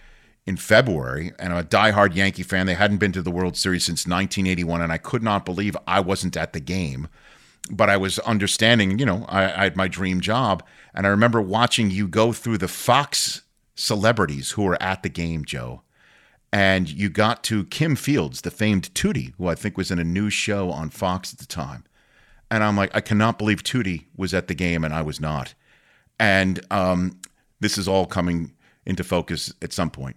[0.48, 2.66] in February, and I'm a diehard Yankee fan.
[2.66, 6.00] They hadn't been to the World Series since 1981, and I could not believe I
[6.00, 7.10] wasn't at the game.
[7.70, 10.64] But I was understanding, you know, I, I had my dream job,
[10.96, 13.42] and I remember watching you go through the Fox
[13.76, 15.82] celebrities who were at the game, Joe.
[16.54, 20.04] And you got to Kim Fields, the famed Tootie, who I think was in a
[20.06, 21.84] new show on Fox at the time.
[22.50, 25.54] And I'm like, I cannot believe Tootie was at the game and I was not.
[26.18, 27.20] And um,
[27.60, 28.54] this is all coming
[28.86, 30.16] into focus at some point.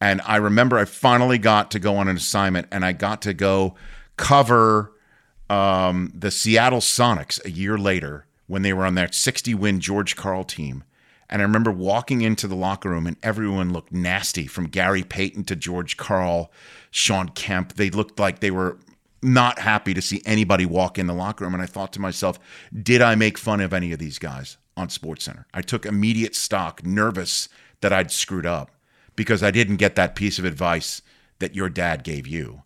[0.00, 3.34] And I remember I finally got to go on an assignment and I got to
[3.34, 3.74] go
[4.16, 4.92] cover
[5.50, 10.14] um, the Seattle Sonics a year later when they were on that 60 win George
[10.16, 10.84] Karl team.
[11.30, 15.44] And I remember walking into the locker room and everyone looked nasty from Gary Payton
[15.44, 16.50] to George Karl,
[16.90, 17.74] Shawn Kemp.
[17.74, 18.78] They looked like they were
[19.20, 21.54] not happy to see anybody walk in the locker room.
[21.54, 22.38] And I thought to myself,
[22.82, 25.44] did I make fun of any of these guys on SportsCenter?
[25.52, 27.48] I took immediate stock, nervous
[27.80, 28.70] that I'd screwed up
[29.18, 31.02] because I didn't get that piece of advice
[31.40, 32.62] that your dad gave you.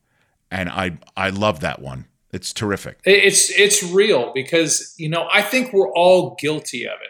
[0.51, 2.05] And I I love that one.
[2.31, 3.01] It's terrific.
[3.05, 7.09] It's it's real because you know I think we're all guilty of it.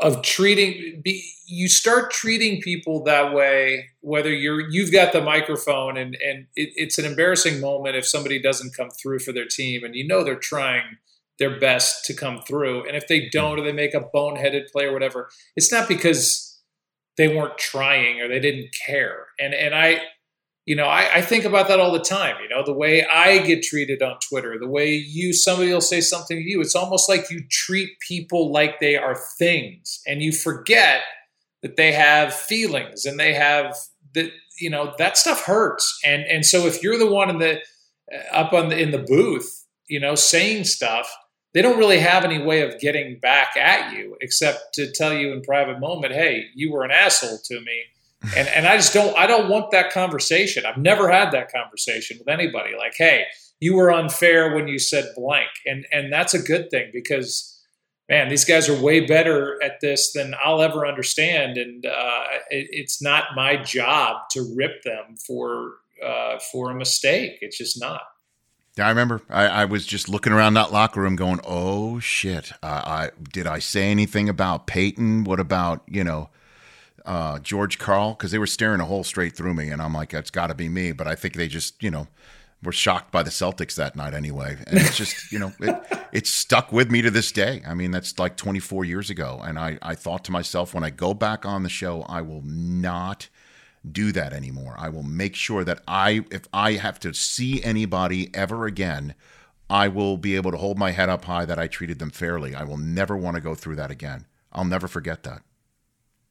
[0.00, 5.96] Of treating be, you start treating people that way, whether you're you've got the microphone
[5.96, 9.82] and and it, it's an embarrassing moment if somebody doesn't come through for their team
[9.82, 10.98] and you know they're trying
[11.40, 13.62] their best to come through and if they don't hmm.
[13.62, 16.47] or they make a boneheaded play or whatever, it's not because
[17.18, 19.26] they weren't trying or they didn't care.
[19.38, 20.00] And and I
[20.68, 22.36] you know, I, I think about that all the time.
[22.42, 26.02] You know, the way I get treated on Twitter, the way you somebody will say
[26.02, 30.30] something to you, it's almost like you treat people like they are things, and you
[30.30, 31.00] forget
[31.62, 33.74] that they have feelings and they have
[34.14, 34.30] that.
[34.60, 37.60] You know, that stuff hurts, and and so if you're the one in the
[38.12, 41.10] uh, up on the in the booth, you know, saying stuff,
[41.54, 45.32] they don't really have any way of getting back at you except to tell you
[45.32, 47.84] in private moment, hey, you were an asshole to me
[48.36, 50.64] and and I just don't I don't want that conversation.
[50.66, 52.70] I've never had that conversation with anybody.
[52.76, 53.24] Like, hey,
[53.60, 57.54] you were unfair when you said blank, and and that's a good thing because
[58.08, 62.68] man, these guys are way better at this than I'll ever understand, and uh, it,
[62.70, 67.38] it's not my job to rip them for uh, for a mistake.
[67.40, 68.02] It's just not.
[68.78, 69.22] Yeah, I remember.
[69.28, 72.52] I, I was just looking around that locker room, going, "Oh shit!
[72.62, 75.24] Uh, I did I say anything about Payton?
[75.24, 76.30] What about you know
[77.04, 78.14] uh, George Karl?
[78.14, 80.54] Because they were staring a hole straight through me, and I'm like, that's got to
[80.54, 80.92] be me.
[80.92, 82.06] But I think they just you know
[82.62, 86.30] were shocked by the Celtics that night anyway, and it's just you know it, it's
[86.30, 87.62] stuck with me to this day.
[87.66, 90.90] I mean, that's like 24 years ago, and I I thought to myself, when I
[90.90, 93.28] go back on the show, I will not
[93.90, 94.74] do that anymore.
[94.78, 99.14] I will make sure that I, if I have to see anybody ever again,
[99.70, 102.54] I will be able to hold my head up high that I treated them fairly.
[102.54, 104.26] I will never want to go through that again.
[104.52, 105.42] I'll never forget that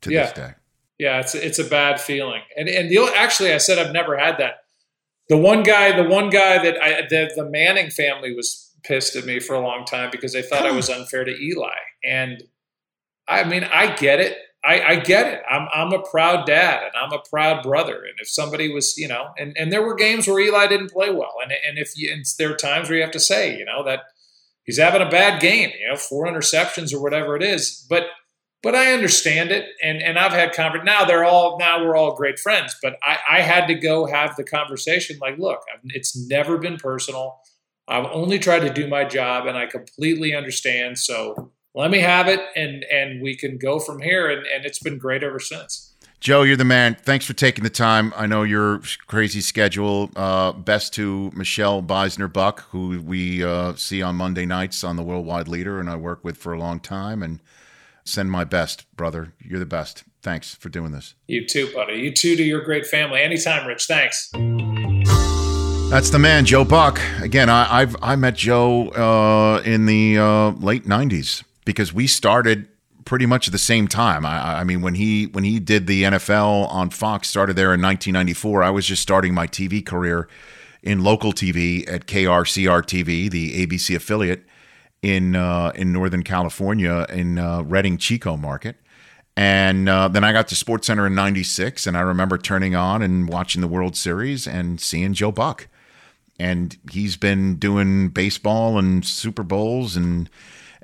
[0.02, 0.24] to Yeah.
[0.24, 0.54] this day.
[1.00, 2.42] Yeah, it's it's a bad feeling.
[2.56, 4.64] And and the actually, I said I've never had that.
[5.30, 9.24] The one guy, the one guy that I the, the Manning family was pissed at
[9.26, 11.76] me for a long time because they thought I was unfair to Eli.
[12.04, 12.42] And
[13.28, 14.38] I mean, I get it.
[14.64, 15.42] I, I get it.
[15.50, 17.96] I'm I'm a proud dad and I'm a proud brother.
[17.96, 21.10] And if somebody was, you know, and, and there were games where Eli didn't play
[21.10, 23.66] well, and and if you, and there are times where you have to say, you
[23.66, 24.02] know, that
[24.64, 28.08] he's having a bad game, you know, four interceptions or whatever it is, but
[28.64, 32.16] but I understand it, and and I've had conver Now they're all now we're all
[32.16, 35.20] great friends, but I, I had to go have the conversation.
[35.22, 37.40] Like, look, it's never been personal.
[37.88, 40.98] I've only tried to do my job, and I completely understand.
[40.98, 44.30] So let me have it, and and we can go from here.
[44.30, 45.94] And and it's been great ever since.
[46.20, 46.96] Joe, you're the man.
[46.96, 48.12] Thanks for taking the time.
[48.16, 50.10] I know your crazy schedule.
[50.16, 55.04] Uh, best to Michelle Beisner Buck, who we uh, see on Monday nights on the
[55.04, 57.22] Worldwide Leader, and I work with for a long time.
[57.22, 57.40] And
[58.04, 59.34] send my best, brother.
[59.40, 60.04] You're the best.
[60.24, 61.14] Thanks for doing this.
[61.28, 62.00] You too, buddy.
[62.00, 63.22] You too to your great family.
[63.22, 63.86] Anytime, Rich.
[63.86, 64.32] Thanks.
[65.92, 67.00] That's the man, Joe Buck.
[67.22, 72.70] Again, I, have I met Joe uh, in the uh, late '90s because we started
[73.04, 74.26] pretty much at the same time.
[74.26, 77.82] I, I, mean, when he when he did the NFL on Fox, started there in
[77.82, 78.64] 1994.
[78.64, 80.30] I was just starting my TV career
[80.82, 84.46] in local TV at KRCR TV, the ABC affiliate
[85.02, 88.78] in uh, in Northern California in uh, Redding Chico Market.
[89.36, 93.02] And uh, then I got to Sports Center in '96, and I remember turning on
[93.02, 95.68] and watching the World Series and seeing Joe Buck
[96.40, 100.30] and he's been doing baseball and Super Bowls and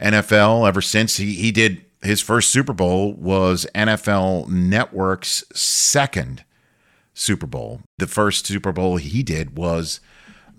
[0.01, 1.17] NFL ever since.
[1.17, 6.43] He he did his first Super Bowl was NFL Network's second
[7.13, 7.81] Super Bowl.
[7.97, 9.99] The first Super Bowl he did was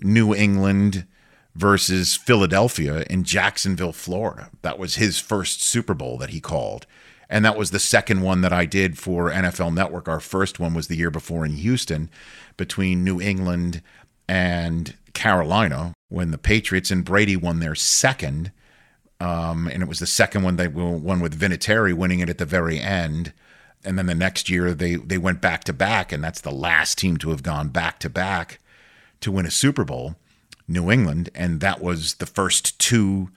[0.00, 1.06] New England
[1.54, 4.50] versus Philadelphia in Jacksonville, Florida.
[4.62, 6.86] That was his first Super Bowl that he called.
[7.28, 10.08] And that was the second one that I did for NFL Network.
[10.08, 12.10] Our first one was the year before in Houston
[12.56, 13.82] between New England
[14.28, 18.52] and Carolina when the Patriots and Brady won their second.
[19.20, 22.44] Um, and it was the second one they won with Vinatieri winning it at the
[22.44, 23.32] very end.
[23.84, 26.98] And then the next year they they went back to back, and that's the last
[26.98, 28.58] team to have gone back to back
[29.20, 30.16] to win a Super Bowl,
[30.66, 33.30] New England, and that was the first two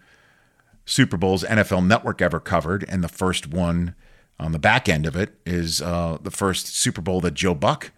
[0.86, 3.94] Super Bowls NFL Network ever covered, and the first one
[4.40, 7.92] on the back end of it is uh, the first Super Bowl that Joe Buck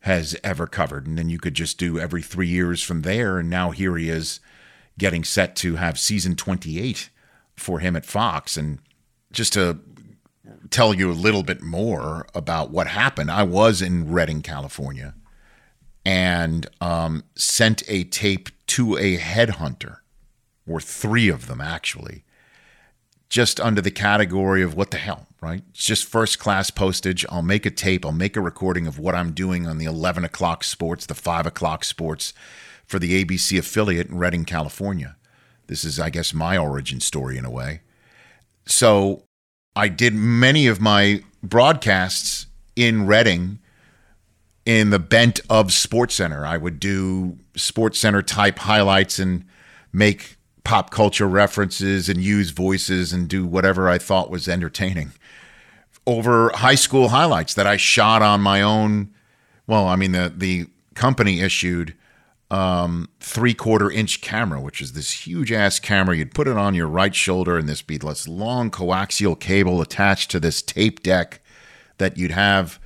[0.00, 1.06] has ever covered.
[1.06, 3.38] And then you could just do every three years from there.
[3.38, 4.40] And now here he is
[4.98, 7.10] getting set to have season 28
[7.56, 8.56] for him at Fox.
[8.56, 8.80] And
[9.32, 9.78] just to
[10.70, 15.14] tell you a little bit more about what happened, I was in Redding, California,
[16.04, 19.98] and um, sent a tape to a headhunter,
[20.66, 22.24] or three of them actually,
[23.28, 25.62] just under the category of what the hell, right?
[25.70, 27.26] It's just first class postage.
[27.28, 30.24] I'll make a tape, I'll make a recording of what I'm doing on the 11
[30.24, 32.32] o'clock sports, the 5 o'clock sports
[32.88, 35.16] for the ABC affiliate in Redding, California.
[35.68, 37.82] This is, I guess, my origin story in a way.
[38.66, 39.22] So
[39.76, 43.60] I did many of my broadcasts in Redding
[44.66, 46.44] in the bent of Sports Center.
[46.44, 49.44] I would do Sports Center type highlights and
[49.92, 55.12] make pop culture references and use voices and do whatever I thought was entertaining
[56.08, 59.12] over high school highlights that I shot on my own.
[59.66, 61.94] Well, I mean, the, the company issued
[62.50, 66.16] um, three quarter inch camera, which is this huge ass camera.
[66.16, 70.30] You'd put it on your right shoulder, and this be this long coaxial cable attached
[70.30, 71.40] to this tape deck
[71.98, 72.78] that you'd have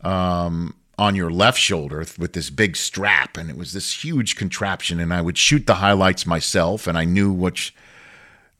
[0.00, 3.36] um, on your left shoulder with this big strap.
[3.36, 5.00] And it was this huge contraption.
[5.00, 6.86] And I would shoot the highlights myself.
[6.86, 7.74] And I knew which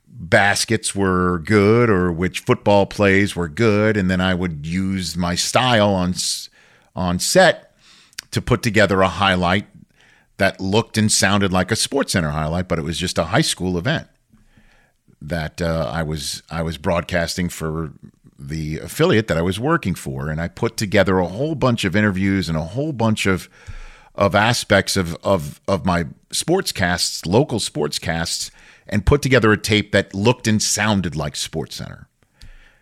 [0.07, 3.97] baskets were good or which football plays were good.
[3.97, 6.15] And then I would use my style on
[6.95, 7.75] on set
[8.33, 9.72] to put together a highlight
[10.39, 13.41] that looked and sounded like a sports center highlight but it was just a high
[13.41, 14.09] school event
[15.21, 17.93] that uh, I was I was broadcasting for
[18.39, 21.95] the affiliate that I was working for, and I put together a whole bunch of
[21.95, 23.49] interviews and a whole bunch of
[24.15, 28.51] of aspects of of of my sportscasts, local sportscasts,
[28.87, 32.09] and put together a tape that looked and sounded like Sports Center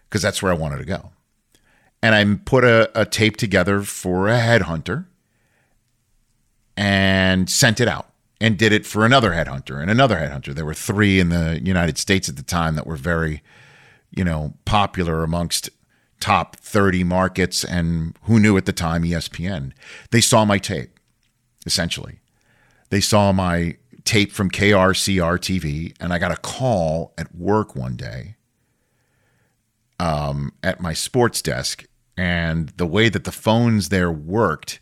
[0.09, 1.11] because that's where I wanted to go.
[2.03, 5.07] And I put a, a tape together for a headhunter
[6.81, 8.09] and sent it out
[8.41, 10.55] and did it for another headhunter and another headhunter.
[10.55, 13.43] There were three in the United States at the time that were very
[14.11, 15.71] you know, popular amongst
[16.19, 19.73] top 30 markets and who knew at the time ESPN.
[20.11, 20.99] They saw my tape,
[21.65, 22.21] essentially.
[22.91, 27.97] They saw my tape from KRCR TV, and I got a call at work one
[27.97, 28.37] day
[29.99, 31.85] um, at my sports desk.
[32.17, 34.81] And the way that the phones there worked,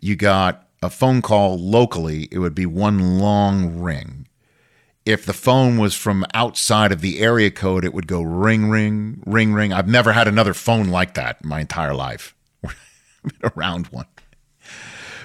[0.00, 4.26] you got a phone call locally, it would be one long ring
[5.06, 9.22] if the phone was from outside of the area code, it would go ring, ring,
[9.24, 9.72] ring, ring.
[9.72, 12.34] I've never had another phone like that in my entire life.
[13.56, 14.06] around one.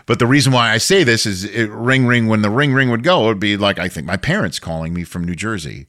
[0.05, 2.27] But the reason why I say this is it, ring, ring.
[2.27, 4.93] When the ring, ring would go, it would be like I think my parents calling
[4.93, 5.87] me from New Jersey,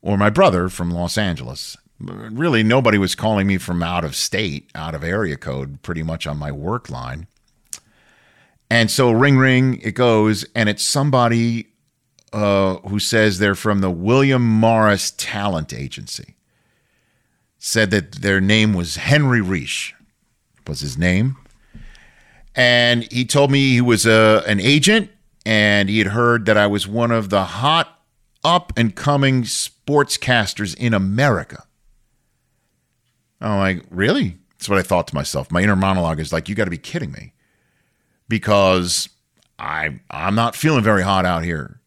[0.00, 1.76] or my brother from Los Angeles.
[2.00, 6.26] Really, nobody was calling me from out of state, out of area code, pretty much
[6.26, 7.26] on my work line.
[8.70, 11.68] And so, ring, ring, it goes, and it's somebody
[12.32, 16.36] uh, who says they're from the William Morris Talent Agency,
[17.58, 19.94] said that their name was Henry Reich.
[20.66, 21.36] was his name.
[22.54, 25.10] And he told me he was a, an agent
[25.46, 28.02] and he had heard that I was one of the hot
[28.44, 31.64] up and coming sportscasters in America.
[33.40, 34.36] I'm like, really?
[34.50, 35.50] That's what I thought to myself.
[35.50, 37.32] My inner monologue is like, you got to be kidding me,
[38.28, 39.08] because
[39.58, 41.80] I I'm not feeling very hot out here,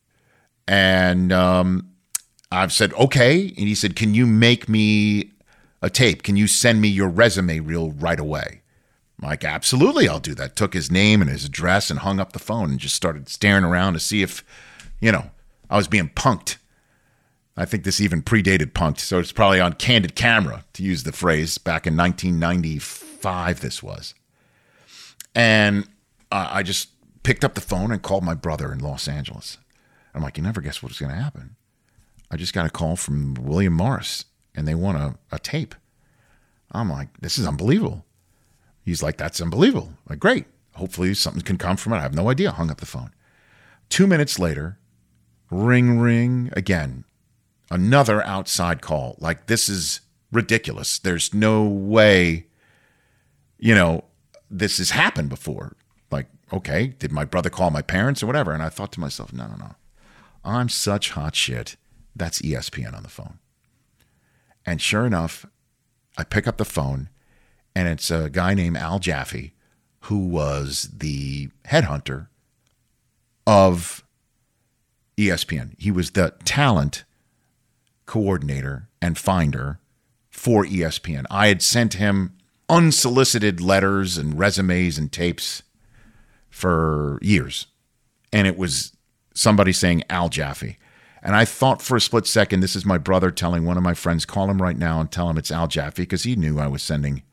[0.67, 1.91] and um,
[2.51, 5.31] I've said okay, and he said, can you make me
[5.81, 6.23] a tape?
[6.23, 8.61] Can you send me your resume reel right away?
[9.21, 10.55] I'm like, absolutely, I'll do that.
[10.55, 13.63] Took his name and his address and hung up the phone and just started staring
[13.63, 14.43] around to see if,
[14.99, 15.31] you know,
[15.69, 16.57] I was being punked.
[17.55, 21.11] I think this even predated punked, so it's probably on candid camera, to use the
[21.11, 24.15] phrase, back in 1995, this was.
[25.35, 25.87] And
[26.31, 26.89] uh, I just
[27.23, 29.57] picked up the phone and called my brother in Los Angeles.
[30.13, 31.55] I'm like, you never guess what's going to happen.
[32.29, 34.25] I just got a call from William Morris,
[34.55, 35.75] and they want a, a tape.
[36.71, 38.05] I'm like, this is unbelievable.
[38.83, 39.89] He's like, that's unbelievable.
[39.91, 40.45] I'm like, great.
[40.75, 41.97] Hopefully something can come from it.
[41.97, 42.51] I have no idea.
[42.51, 43.11] Hung up the phone.
[43.89, 44.79] Two minutes later,
[45.49, 47.03] ring, ring again
[47.69, 49.15] another outside call.
[49.19, 50.01] Like, this is
[50.31, 50.99] ridiculous.
[50.99, 52.47] There's no way,
[53.57, 54.03] you know,
[54.49, 55.75] this has happened before.
[56.53, 58.51] Okay, did my brother call my parents or whatever?
[58.51, 59.75] And I thought to myself, no, no, no.
[60.43, 61.77] I'm such hot shit.
[62.15, 63.39] That's ESPN on the phone.
[64.65, 65.45] And sure enough,
[66.17, 67.09] I pick up the phone
[67.75, 69.53] and it's a guy named Al Jaffe
[70.01, 72.27] who was the headhunter
[73.47, 74.03] of
[75.17, 75.75] ESPN.
[75.77, 77.03] He was the talent
[78.05, 79.79] coordinator and finder
[80.29, 81.25] for ESPN.
[81.29, 82.33] I had sent him
[82.67, 85.63] unsolicited letters and resumes and tapes
[86.51, 87.65] for years.
[88.31, 88.95] And it was
[89.33, 90.77] somebody saying Al Jaffe.
[91.23, 93.93] And I thought for a split second, this is my brother telling one of my
[93.93, 96.67] friends, call him right now and tell him it's Al Jaffe because he knew I
[96.67, 97.23] was sending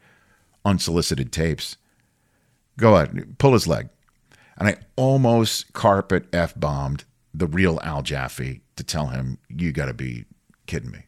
[0.64, 1.76] unsolicited tapes.
[2.76, 3.88] Go ahead, pull his leg.
[4.56, 9.86] And I almost carpet F bombed the real Al Jaffe to tell him, you got
[9.86, 10.24] to be
[10.66, 11.06] kidding me.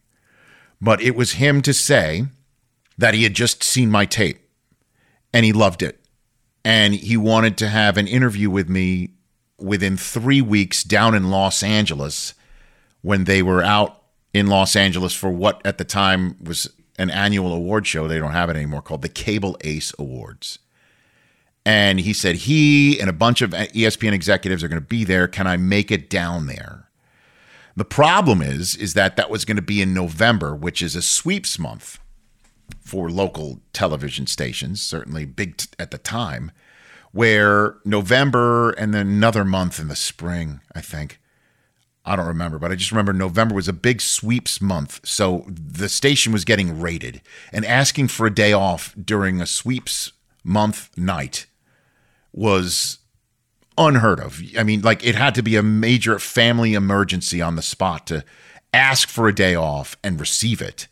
[0.81, 2.25] But it was him to say
[2.97, 4.49] that he had just seen my tape
[5.33, 6.00] and he loved it.
[6.63, 9.11] And he wanted to have an interview with me
[9.57, 12.33] within three weeks down in Los Angeles
[13.01, 14.01] when they were out
[14.33, 18.07] in Los Angeles for what at the time was an annual award show.
[18.07, 20.59] They don't have it anymore called the Cable Ace Awards.
[21.65, 25.27] And he said he and a bunch of ESPN executives are going to be there.
[25.27, 26.89] Can I make it down there?
[27.75, 31.01] The problem is is that that was going to be in November, which is a
[31.01, 31.99] sweeps month
[32.81, 36.51] for local television stations, certainly big t- at the time,
[37.11, 41.19] where November and then another month in the spring, I think.
[42.03, 44.99] I don't remember, but I just remember November was a big sweeps month.
[45.03, 47.21] So the station was getting rated
[47.53, 50.11] and asking for a day off during a sweeps
[50.43, 51.45] month night
[52.33, 52.99] was
[53.77, 54.41] unheard of.
[54.57, 58.23] I mean, like it had to be a major family emergency on the spot to
[58.73, 60.87] ask for a day off and receive it.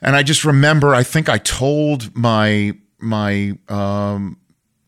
[0.00, 4.38] And I just remember, I think I told my my um,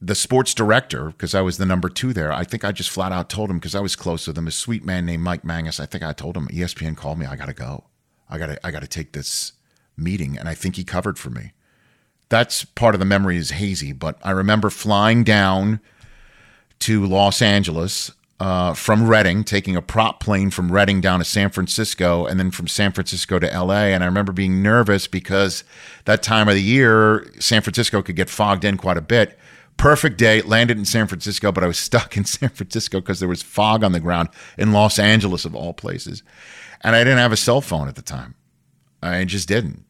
[0.01, 2.33] the sports director because I was the number two there.
[2.33, 4.47] I think I just flat out told him because I was close with him.
[4.47, 5.81] A sweet man named Mike Mangus.
[5.81, 7.27] I think I told him ESPN called me.
[7.27, 7.85] I got to go.
[8.29, 9.53] I got to I got to take this
[9.97, 11.53] meeting, and I think he covered for me.
[12.29, 15.81] That's part of the memory is hazy, but I remember flying down
[16.81, 21.51] to Los Angeles uh, from Redding, taking a prop plane from Redding down to San
[21.51, 23.89] Francisco, and then from San Francisco to LA.
[23.89, 25.63] And I remember being nervous because
[26.07, 29.39] that time of the year, San Francisco could get fogged in quite a bit.
[29.77, 33.29] Perfect day, landed in San Francisco, but I was stuck in San Francisco because there
[33.29, 36.23] was fog on the ground in Los Angeles, of all places.
[36.81, 38.37] And I didn't have a cell phone at the time.
[39.03, 39.85] I just didn't.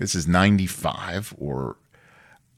[0.00, 1.76] This is 95 or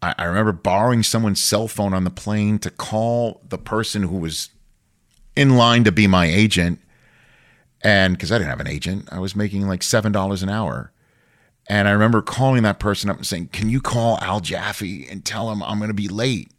[0.04, 4.50] I remember borrowing someone's cell phone on the plane to call the person who was
[5.36, 6.80] in line to be my agent.
[7.82, 10.92] And because I didn't have an agent, I was making like $7 an hour.
[11.68, 15.24] And I remember calling that person up and saying, Can you call Al Jaffe and
[15.24, 16.50] tell him I'm going to be late?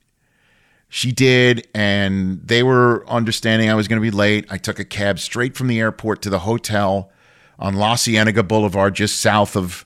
[0.89, 4.45] She did, and they were understanding I was going to be late.
[4.49, 7.11] I took a cab straight from the airport to the hotel
[7.57, 9.85] on La Cienega Boulevard, just south of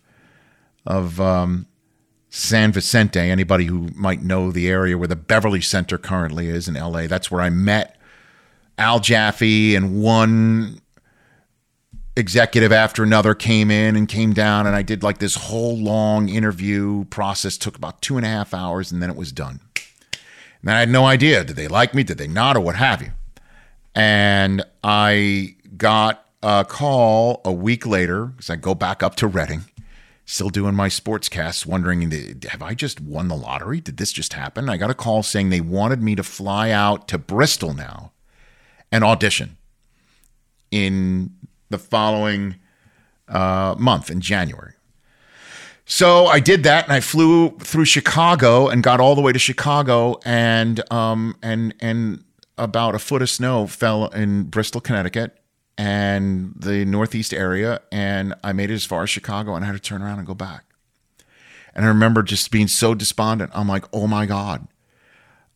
[0.85, 1.65] of um,
[2.29, 3.19] San Vicente.
[3.19, 7.31] Anybody who might know the area where the Beverly Center currently is in LA, that's
[7.31, 7.96] where I met
[8.78, 10.82] Al Jaffe and one
[12.15, 16.30] executive after another came in and came down and I did like this whole long
[16.30, 19.59] interview process took about two and a half hours and then it was done.
[20.61, 23.01] And I had no idea did they like me, did they not, or what have
[23.01, 23.11] you.
[23.93, 29.65] And I got a call a week later because I go back up to Redding
[30.30, 32.01] still doing my sports casts, wondering,
[32.49, 33.80] have I just won the lottery?
[33.80, 34.69] Did this just happen?
[34.69, 38.11] I got a call saying they wanted me to fly out to Bristol now
[38.91, 39.57] and audition
[40.71, 41.31] in
[41.69, 42.55] the following
[43.27, 44.73] uh, month in January.
[45.85, 49.39] So I did that, and I flew through Chicago and got all the way to
[49.39, 52.25] Chicago, and um, and and
[52.57, 55.38] about a foot of snow fell in Bristol, Connecticut,
[55.77, 59.75] and the Northeast area, and I made it as far as Chicago, and I had
[59.75, 60.65] to turn around and go back.
[61.73, 63.51] And I remember just being so despondent.
[63.53, 64.67] I'm like, oh my god,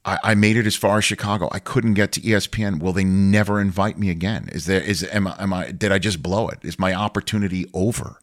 [0.03, 1.49] I, I made it as far as Chicago.
[1.51, 2.79] I couldn't get to ESPN.
[2.81, 4.49] Will they never invite me again?
[4.51, 6.59] Is there is am I, am I did I just blow it?
[6.63, 8.19] Is my opportunity over?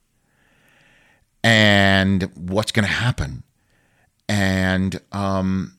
[1.44, 3.44] And what's going to happen?
[4.28, 5.76] And um,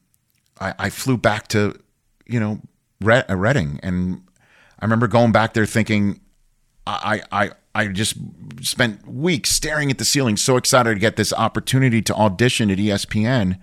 [0.59, 1.75] I, I flew back to
[2.25, 2.61] you know
[3.01, 4.23] Redding, and
[4.79, 6.21] I remember going back there thinking,
[6.87, 8.15] I I I just
[8.61, 12.77] spent weeks staring at the ceiling, so excited to get this opportunity to audition at
[12.77, 13.59] ESPN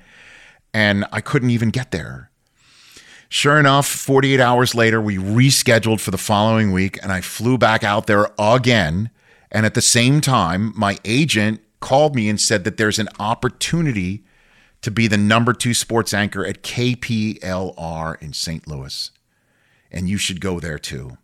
[0.76, 2.30] and I couldn't even get there.
[3.30, 7.82] Sure enough, 48 hours later, we rescheduled for the following week, and I flew back
[7.82, 9.08] out there again.
[9.50, 14.22] And at the same time, my agent called me and said that there's an opportunity
[14.82, 18.68] to be the number two sports anchor at KPLR in St.
[18.68, 19.10] Louis.
[19.90, 21.16] And you should go there too.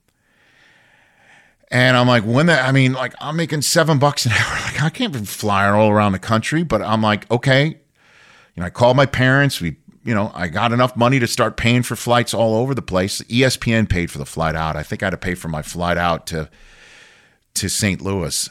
[1.71, 4.59] And I'm like, when that, I mean, like, I'm making seven bucks an hour.
[4.73, 7.82] Like, I can't be flying all around the country, but I'm like, okay,
[8.55, 9.61] you know, I called my parents.
[9.61, 12.83] We, you know, I got enough money to start paying for flights all over the
[12.83, 13.21] place.
[13.23, 14.77] ESPN paid for the flight out.
[14.77, 16.49] I think I had to pay for my flight out to
[17.55, 18.01] to St.
[18.01, 18.49] Louis,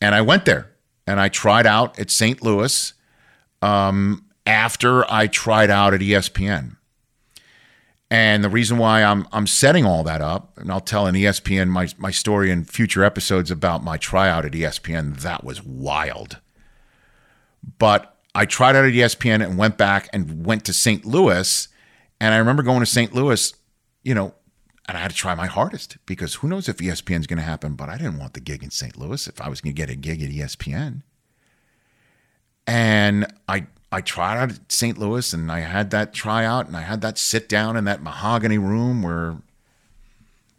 [0.00, 0.70] and I went there
[1.08, 2.40] and I tried out at St.
[2.42, 2.92] Louis.
[3.60, 6.76] Um, after I tried out at ESPN.
[8.10, 11.68] And the reason why I'm I'm setting all that up, and I'll tell an ESPN
[11.68, 15.20] my my story in future episodes about my tryout at ESPN.
[15.20, 16.38] That was wild.
[17.78, 21.04] But I tried out at ESPN and went back and went to St.
[21.04, 21.66] Louis.
[22.20, 23.12] And I remember going to St.
[23.12, 23.52] Louis,
[24.04, 24.32] you know,
[24.86, 27.44] and I had to try my hardest because who knows if ESPN is going to
[27.44, 27.74] happen.
[27.74, 28.96] But I didn't want the gig in St.
[28.96, 31.02] Louis if I was going to get a gig at ESPN.
[32.64, 34.96] And I I tried out at St.
[34.96, 38.58] Louis and I had that tryout and I had that sit down in that mahogany
[38.58, 39.38] room where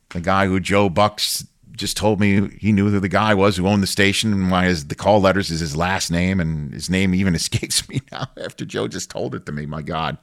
[0.10, 1.48] the guy who Joe Bucks
[1.80, 4.66] just told me he knew who the guy was who owned the station and why
[4.66, 8.28] his, the call letters is his last name and his name even escapes me now
[8.38, 9.66] after Joe just told it to me.
[9.66, 10.18] My God.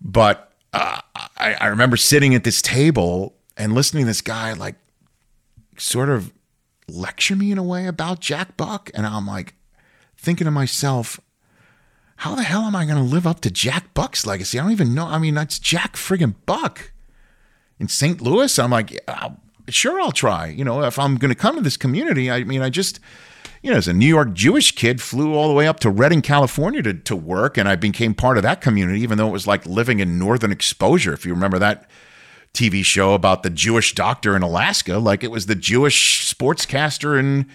[0.00, 1.00] But uh,
[1.36, 4.76] I, I remember sitting at this table and listening to this guy like
[5.78, 6.32] sort of
[6.88, 8.90] lecture me in a way about Jack Buck.
[8.94, 9.54] And I'm like
[10.16, 11.18] thinking to myself,
[12.16, 14.58] how the hell am I going to live up to Jack Buck's legacy?
[14.58, 15.06] I don't even know.
[15.06, 16.92] I mean, that's Jack friggin' Buck
[17.80, 18.20] in St.
[18.20, 18.58] Louis.
[18.58, 18.96] I'm like,
[19.68, 20.46] sure, I'll try.
[20.46, 23.00] You know, if I'm going to come to this community, I mean, I just,
[23.62, 26.22] you know, as a New York Jewish kid, flew all the way up to Redding,
[26.22, 29.46] California to, to work, and I became part of that community, even though it was
[29.46, 31.12] like living in northern exposure.
[31.12, 31.88] If you remember that
[32.54, 37.48] TV show about the Jewish doctor in Alaska, like it was the Jewish sportscaster in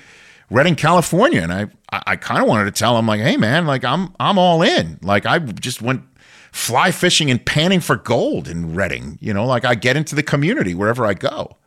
[0.50, 3.84] Redding, California, and I, I kind of wanted to tell him like, hey man, like
[3.84, 4.98] I'm, I'm all in.
[5.02, 6.04] Like I just went
[6.52, 9.20] fly fishing and panning for gold in Redding.
[9.22, 11.58] You know, like I get into the community wherever I go.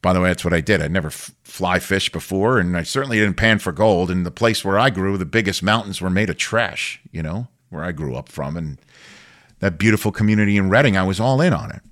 [0.00, 0.80] By the way, that's what I did.
[0.80, 4.10] I'd never f- fly fish before, and I certainly didn't pan for gold.
[4.10, 7.48] In the place where I grew, the biggest mountains were made of trash, you know,
[7.70, 8.56] where I grew up from.
[8.56, 8.78] And
[9.58, 11.82] that beautiful community in Redding, I was all in on it.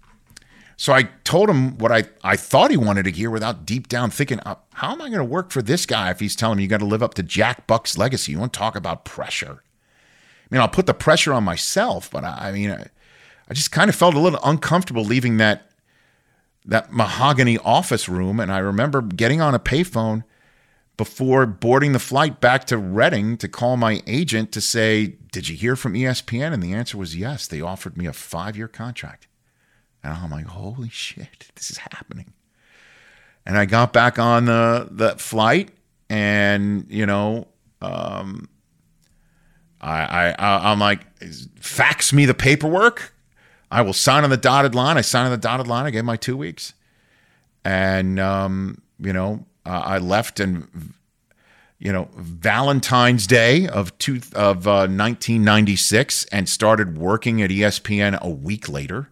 [0.77, 4.11] So I told him what I, I thought he wanted to hear without deep down
[4.11, 6.65] thinking, uh, how am I going to work for this guy if he's telling me
[6.65, 8.33] you got to live up to Jack Buck's legacy?
[8.33, 9.63] You want to talk about pressure?
[9.63, 12.87] I mean, I'll put the pressure on myself, but I, I mean, I,
[13.49, 15.71] I just kind of felt a little uncomfortable leaving that
[16.67, 18.41] that mahogany office room.
[18.41, 20.25] And I remember getting on a payphone
[20.97, 25.57] before boarding the flight back to Redding to call my agent to say, Did you
[25.57, 26.53] hear from ESPN?
[26.53, 27.47] And the answer was yes.
[27.47, 29.27] They offered me a five year contract.
[30.03, 32.33] And I'm like, Holy shit, this is happening.
[33.45, 35.71] And I got back on the, the flight
[36.09, 37.47] and, you know,
[37.81, 38.49] um,
[39.81, 41.07] I, I, I'm like,
[41.61, 43.13] fax me the paperwork.
[43.71, 44.97] I will sign on the dotted line.
[44.97, 45.87] I signed on the dotted line.
[45.87, 46.75] I gave my two weeks,
[47.65, 50.95] and um, you know, uh, I left and
[51.79, 58.31] you know Valentine's Day of two of uh, 1996, and started working at ESPN a
[58.31, 59.11] week later.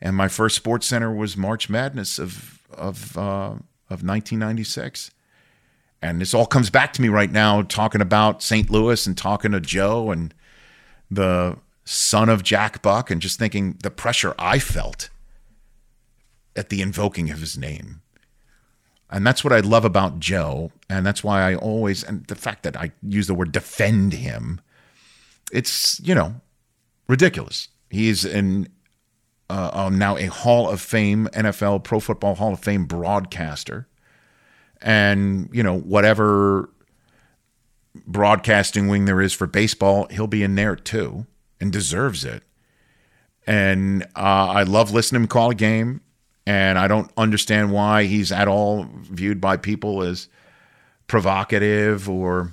[0.00, 3.56] And my first Sports Center was March Madness of of uh,
[3.90, 5.10] of 1996.
[6.02, 8.68] And this all comes back to me right now, talking about St.
[8.68, 10.34] Louis and talking to Joe and
[11.10, 15.10] the son of Jack Buck, and just thinking the pressure I felt
[16.56, 18.00] at the invoking of his name.
[19.10, 20.72] And that's what I love about Joe.
[20.88, 24.60] And that's why I always, and the fact that I use the word defend him,
[25.52, 26.40] it's, you know,
[27.06, 27.68] ridiculous.
[27.90, 28.68] He's in
[29.50, 33.86] uh, uh, now a Hall of Fame, NFL Pro Football Hall of Fame broadcaster.
[34.80, 36.70] And, you know, whatever
[38.06, 41.26] broadcasting wing there is for baseball, he'll be in there too
[41.64, 42.42] and deserves it.
[43.46, 46.02] And uh, I love listening to him call a game.
[46.46, 50.28] And I don't understand why he's at all viewed by people as
[51.06, 52.52] provocative or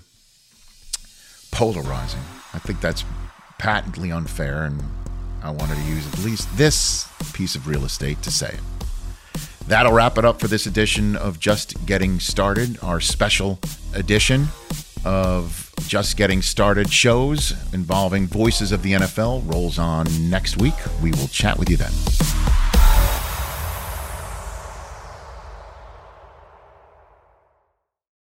[1.51, 2.22] polarizing.
[2.53, 3.03] I think that's
[3.59, 4.64] patently unfair.
[4.64, 4.82] And
[5.43, 9.39] I wanted to use at least this piece of real estate to say it.
[9.68, 13.59] That'll wrap it up for this edition of Just Getting Started, our special
[13.93, 14.47] edition
[15.06, 20.76] of Just Getting Started shows involving voices of the NFL rolls on next week.
[21.02, 21.91] We will chat with you then.